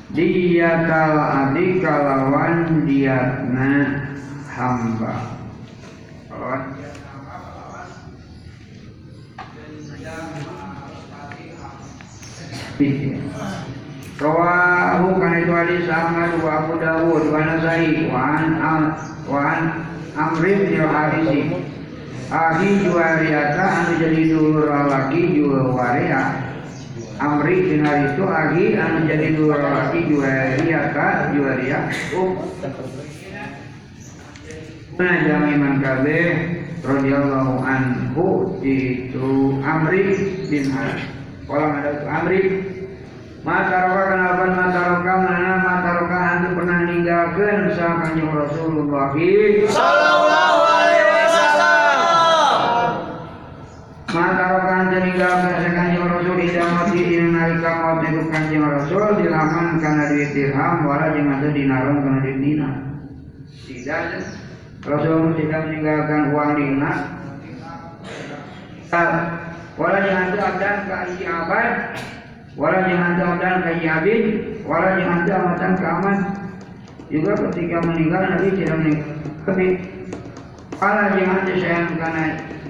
[0.10, 3.74] dia kal abdi kalawan diatna
[4.49, 5.14] hamba
[6.26, 6.80] kalawan
[14.20, 18.43] Rawahu kana itu hadis Ahmad wa Abu Dawud wa Nasai wa an
[19.28, 19.62] wa an
[20.16, 21.39] Amr bin Harisi.
[22.32, 26.49] Ahi juwariyata anu jadi dulur lalaki juwaria.
[27.20, 31.92] Amri Haris itu ahi anu jadi dulur lalaki juwariyata juwaria.
[32.16, 32.32] Oh.
[34.96, 36.28] Nah, jami man kabeh
[36.80, 40.16] radhiyallahu anhu itu Amri
[40.48, 41.04] bin Haris.
[41.44, 42.40] Kalau ada itu Amri
[43.44, 49.16] Mataroka kenapa Mataroka mana Mataroka anu pernah ninggalkan sama kanjeng Rasulullah
[49.68, 50.69] Sallallahu
[54.10, 56.41] Anu ninggalkan sama kanjeng Rasul.
[56.41, 59.05] Ida mati ina nalika maut itu kanjeng Rasul.
[59.22, 62.74] Dilaman karena duit dirham wala jeung atuh dinaron karena duit dinar
[63.70, 64.01] Tidak
[64.82, 66.97] Rasul tidak meninggalkan uang dinar
[69.78, 71.68] Wala jeung atuh abdan ka isi abad.
[72.57, 74.22] Wala jeung atuh abdan ka isi abid
[74.66, 76.18] Wala jeung atuh amatan ka aman.
[77.14, 79.14] Juga ketika meninggal Nabi tidak meninggal.
[79.45, 79.66] Tapi
[80.82, 82.24] Wala jeung atuh sayang kana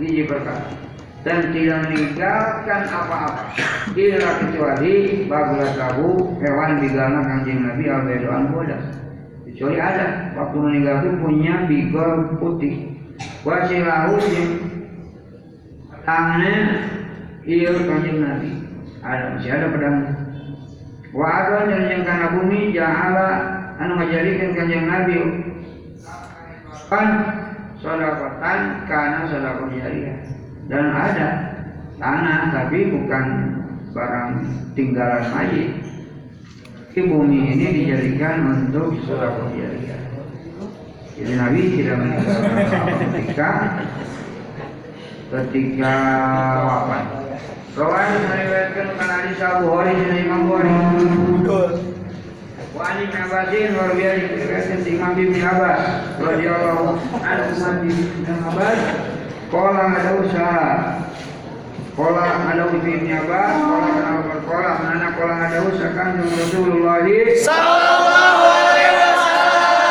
[0.03, 0.88] hiji perkara
[1.28, 3.51] dan tidak meninggalkan apa-apa.
[3.91, 4.93] Illa kecuali
[5.28, 8.86] bagla tahu hewan digana kanjeng Nabi albedoan bodas
[9.43, 12.95] kecuali ada waktu meninggal itu punya bigol putih.
[13.43, 14.15] Wasilahu
[16.07, 16.55] tangannya
[17.43, 18.51] iya kanjeng Nabi.
[19.03, 20.11] Ada masih ada pedangnya.
[21.11, 23.28] Wa ada dan yang kana bumi ja'ala
[23.84, 25.15] anu ngajadikan kanjeng Nabi.
[26.88, 27.07] Kan
[27.84, 30.38] sodakotan karena sodakot jariah
[30.70, 31.28] dan ada
[31.97, 33.26] tanah tapi bukan
[33.91, 34.30] barang
[34.78, 35.70] tinggalan mayit.
[36.89, 40.09] Di bumi ini dijadikan untuk sodakot jariah
[41.20, 43.49] jadi Nabi tidak meninggalkan apa-apa ketika
[45.28, 45.95] ketika
[46.63, 47.05] wafat.
[47.76, 50.72] Rawan meriwayatkan karena hadis Abu Hori dan Imam Bukhari.
[52.72, 55.82] Wa Ali bin Abbasin wa biya dikatakan Imam bin Abbas
[56.24, 57.91] radhiyallahu anhu
[58.24, 58.80] Imam Abbas
[59.50, 60.70] qala ada usaha.
[61.97, 65.91] Qala ada bin Abbas qala kenapa berqala mana qala ada usaha?
[65.97, 67.02] Kan Rasulullah
[67.43, 69.89] Sallallahu alaihi wasallam.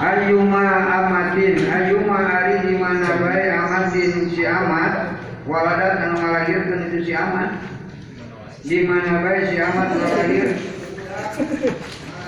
[0.00, 1.54] ayyuma amatin.
[1.68, 5.18] Ayyuma ari di mana bae amatin si amat
[5.50, 7.50] waladat anu ngalahirkeun itu si amat
[8.62, 10.48] di mana bae si amat ngalahir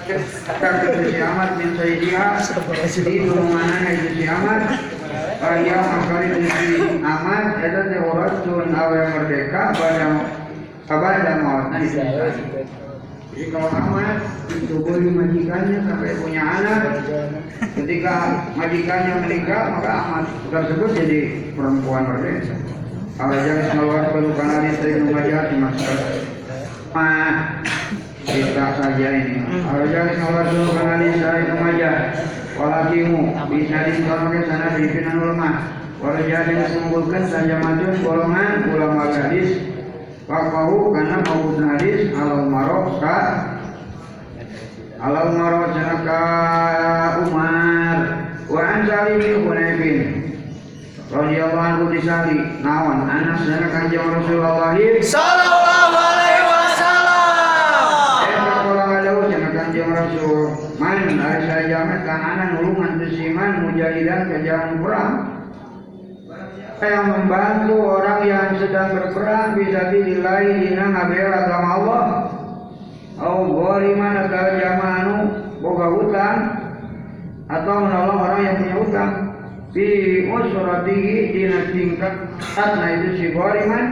[0.03, 2.27] Kakek si amat min sayyidiha
[3.07, 4.61] di mana itu si amat
[5.43, 6.69] Ayah makari itu si
[7.03, 10.07] amat Eta teh uratun awe merdeka pada
[10.87, 11.99] Pada maut itu
[13.33, 13.73] jadi kalau
[14.53, 17.01] itu boleh majikannya sampai punya anak,
[17.81, 21.21] ketika majikannya meninggal maka amat tersebut jadi
[21.57, 22.61] perempuan merdeka.
[23.17, 26.23] Kalau jangan keluar pelukan dari rumah di masyarakat.
[26.93, 27.65] Mah
[28.29, 29.41] kita saja ini.
[29.49, 31.73] Kalau jangan keluar pelukan hari dari rumah
[32.53, 35.51] Walakimu bisa disorongkan sana pimpinan ulama.
[36.03, 39.73] Walau jadi disembulkan saja majun golongan ulama gadis
[40.27, 43.19] Fakahu karena mau hadis alal marok ka
[45.03, 46.23] alal marok janaka
[47.27, 47.97] Umar.
[48.47, 49.99] Wa an Salim bin Hunayfin
[51.13, 54.73] radhiyallahu anhu disali nawan anas kanjeng Rasulullah
[55.05, 55.62] Sallallahu
[60.03, 60.51] Rasul
[60.83, 65.15] man ari sajamet kana nulungan tusiman mujahidan ke jalan perang
[66.83, 72.07] yang membantu orang yang sedang berperang bisa dinilai dina ngabela agama Allah?
[73.23, 75.17] Au goriman atau jamanu
[75.63, 76.39] boga hutang
[77.47, 79.13] atau menolong orang yang punya hutang.
[79.71, 79.87] Fi
[80.27, 82.15] usratihi dina tingkat
[82.59, 83.85] nah itu si goriman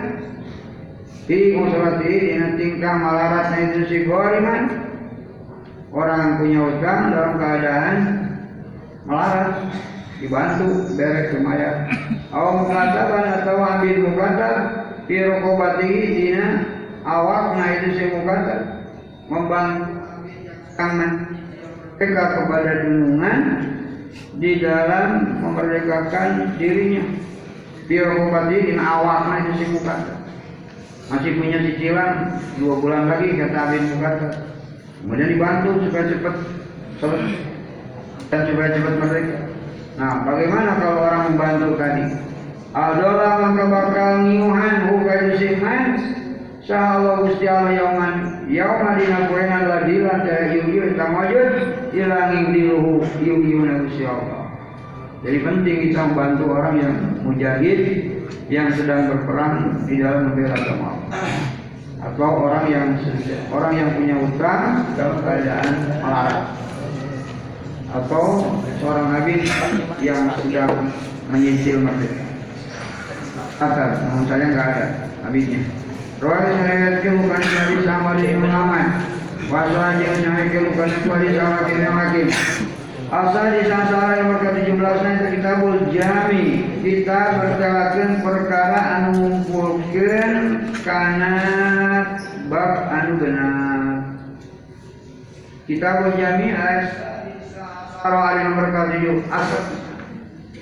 [1.30, 4.79] fi usratihi dina tingkah malarat nah itu si goriman
[5.90, 7.96] orang punya hutang dalam keadaan
[9.06, 9.50] melarat
[10.22, 11.76] dibantu beres lumayan
[12.30, 14.54] awam mukataban atau ambil mukatab
[15.08, 16.46] fi rukubatihi dina
[17.02, 18.60] awak nah itu si mukatab
[19.26, 19.86] membantu
[20.78, 21.12] tangan.
[22.00, 23.38] Mereka kepada dunungan
[24.40, 27.04] di dalam memerdekakan dirinya.
[27.88, 30.20] Fi rukubatihi dina awak nah itu si mukatab
[31.10, 34.32] masih punya cicilan dua bulan lagi kata Abin mukatab
[35.00, 36.34] kemudian dibantu supaya cepat
[37.00, 37.34] selesai
[38.30, 39.38] dan supaya cepat merdeka
[40.00, 42.08] Nah, bagaimana kalau orang membantu tadi?
[42.72, 45.86] Adalah maka bakal ngiuhan hukai siman
[46.64, 48.14] Sahallah Gusti Allah yauman
[48.48, 51.52] Yauman dina kuenan ladilah Jaya iu iu tamajud
[51.92, 54.56] Ilangin diluhu iu na Gusti Allah.
[55.20, 57.80] Jadi penting kita membantu orang yang mujahid
[58.48, 60.90] Yang sedang berperang di dalam membela agama
[62.00, 62.88] Atau orang yang
[63.52, 65.68] orang yang punya utang dalam keadaan
[66.00, 66.44] melarat
[67.90, 68.46] atau
[68.78, 69.42] seorang nabi
[69.98, 70.94] yang sedang
[71.28, 72.24] menyicil merdeka.
[73.58, 74.86] Kata, namun saya nggak ada
[75.26, 75.60] nabinya.
[76.20, 78.88] Rawat saya bukan dari sama di Muhammad.
[79.50, 82.26] Wasa yang saya bukan dari sama kita makin.
[83.10, 85.52] Asal di sana yang berkata 17 itu kita
[85.90, 86.44] jami
[86.78, 90.34] kita bertelakan perkara anu ngumpulkeun
[90.86, 91.36] kana
[92.46, 94.14] bab anu benar.
[95.66, 96.86] Kita jami as
[98.00, 99.62] Sarah ada nomor ke-7 Asal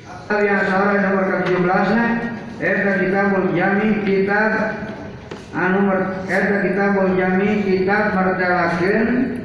[0.05, 2.07] Asal yang Sarah ada nomor ke-17 nya
[2.59, 4.53] Eta kitabul jami kitab
[5.55, 5.87] Anu
[6.27, 9.38] Eta kitabul jami kitab mertelakeun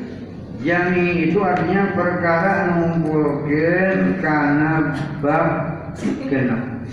[0.63, 5.47] Jami itu artinya perkara ngumpulkeun kana bab
[6.31, 6.87] genep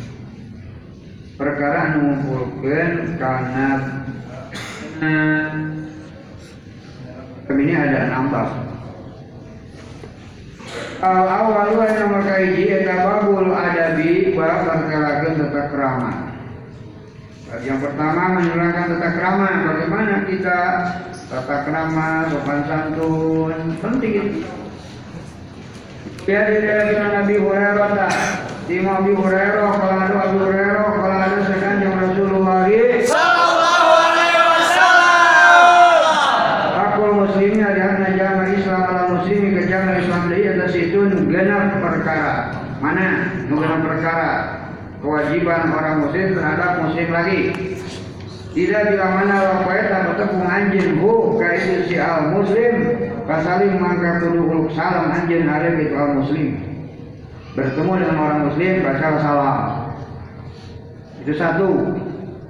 [1.38, 3.68] Perkara ngumpulkeun kana
[7.50, 8.48] ini ada enam bab.
[11.00, 16.12] Al awal wa nomor kaiji eta babul adabi bab perkarakeun tata krama.
[17.62, 20.58] Yang pertama menerangkan tata krama, bagaimana kita
[21.30, 24.42] tata krama, sopan santun, penting itu.
[26.26, 28.14] Ya di dalam Nabi Hurairah tak,
[28.66, 32.66] di Nabi Hurairah, kalau ada Abu Hurairah, kalau ada sekanjeng Rasulullah,
[33.06, 36.02] Sallallahu alaihi wasallam.
[36.82, 40.98] Akul muslimnya di anna jama Islam ala muslimi ke jama Islam dari atas itu
[41.30, 42.58] genap perkara.
[42.82, 43.30] Mana?
[43.46, 44.30] Genap perkara.
[44.98, 47.69] Kewajiban orang muslim terhadap muslim lagi.
[48.50, 52.98] Tidak bila mana rafaeta bertepung anjin hu kaitu si al muslim
[53.30, 56.58] kasaling mangka kudu huluk salam anjin hari itu al muslim.
[57.54, 59.62] Bertemu dengan orang muslim baca salam.
[61.22, 61.70] Itu satu.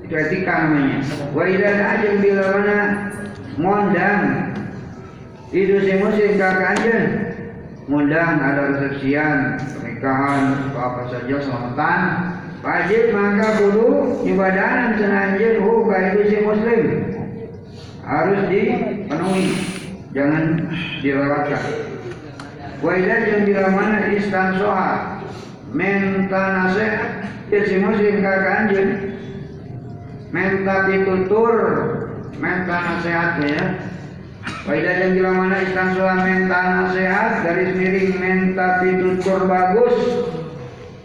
[0.01, 1.05] Itu etika namanya.
[1.37, 2.79] Wa idan ajeng bila mana
[3.61, 4.23] ngundang
[5.53, 7.05] itu si muslim kakak anjen
[7.91, 12.01] ngundang ada resepsian pernikahan atau apa saja selamatan
[12.61, 13.89] wajib maka kudu
[14.29, 16.83] ibadahan senanjen hu itu si muslim.
[18.05, 19.47] Harus dipenuhi.
[20.11, 20.45] Jangan
[21.01, 21.65] dilewatkan.
[22.81, 25.23] Wa jeung bila mana istansoha
[25.71, 28.89] menta nasihat ya si muslim kakak anjen
[30.35, 31.55] menta pitutur
[32.41, 33.65] menta nasihat ya.
[34.69, 39.97] Waidah yang bila mana istan sulam menta nasihat garis miring menta pitutur bagus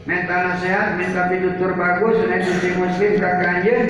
[0.06, 3.82] menta nasihat menta pitutur bagus itu si muslim kakak anjen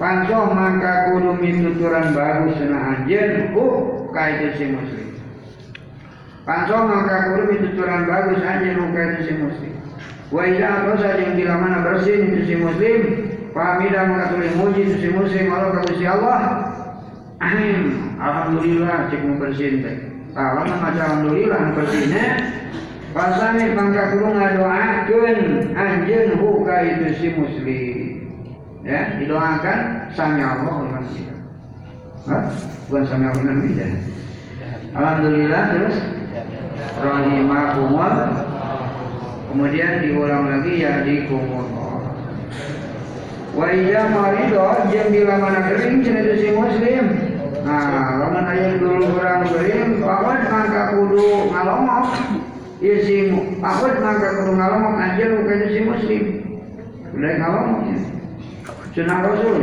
[0.00, 4.24] pansoh maka kudu mituturan bagus nah anjen uh ka
[4.56, 5.08] si muslim
[6.48, 9.74] pansoh maka kudu mituturan bagus anjen uh ka si muslim
[10.32, 13.00] Waidah atau saja yang bila mana bersih si muslim
[13.52, 16.40] maka tulis muji si muslim Allah kagusi Allah
[17.42, 18.14] Amin.
[18.22, 19.96] Alhamdulillah cek mau bersin teh.
[20.38, 22.26] Alhamdulillah bersihnya.
[23.12, 25.38] Pasane pangka kudu ngadoakeun
[25.76, 27.96] anjeun hu ka itu si muslim.
[28.82, 31.36] Ya, didoakan sami Allah liman kita.
[32.24, 32.42] Hah?
[32.88, 33.86] Bukan sami Allah liman kita.
[34.96, 35.96] Alhamdulillah terus
[37.04, 38.12] rahimakumullah.
[39.52, 42.16] Kemudian diulang lagi ya di kumullah.
[43.52, 47.06] Wa iya marido jeung bila mana kering cenah si muslim.
[47.62, 52.06] Nah, lamun aya dulu orang kering, pawat mangka kudu ngalongok.
[52.82, 53.30] Ieu si
[53.62, 56.24] pawat mangka kudu ngalongok anjeun bukan si muslim.
[57.14, 57.98] Udah ngalongok ya.
[58.90, 59.58] Sunnah Rasul.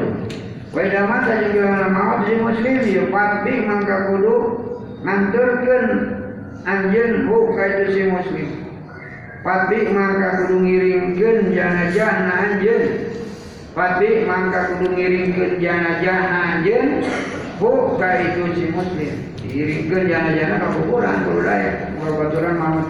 [0.72, 4.36] Wa iya mata mana maot si muslim ya pati mangka kudu
[5.04, 5.86] nganturkeun
[6.64, 8.48] anjeun bukan itu si muslim.
[9.44, 12.84] Pati mangka kudu ngiringkeun janajah na anjeun.
[13.76, 16.20] Pati mangka kudu ngiringkeun janajah
[16.56, 17.04] anjeun
[17.60, 19.29] buka itu si muslim.
[19.50, 22.88] Diiringkeun janajah ka kuburan daya buka baturan maut.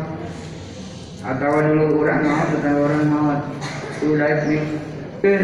[1.24, 3.41] Atau dulu urang maut atau orang maut.
[4.03, 5.43] Kudu daya pikeun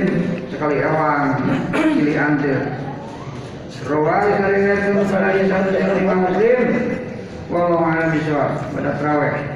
[0.51, 1.39] sekali awang
[1.73, 2.59] pilih anteu.
[3.85, 6.65] Rawai salihatu salaya satu sekali Imam Muslim
[7.53, 9.54] Wallahu a'lam bishawab pada terawih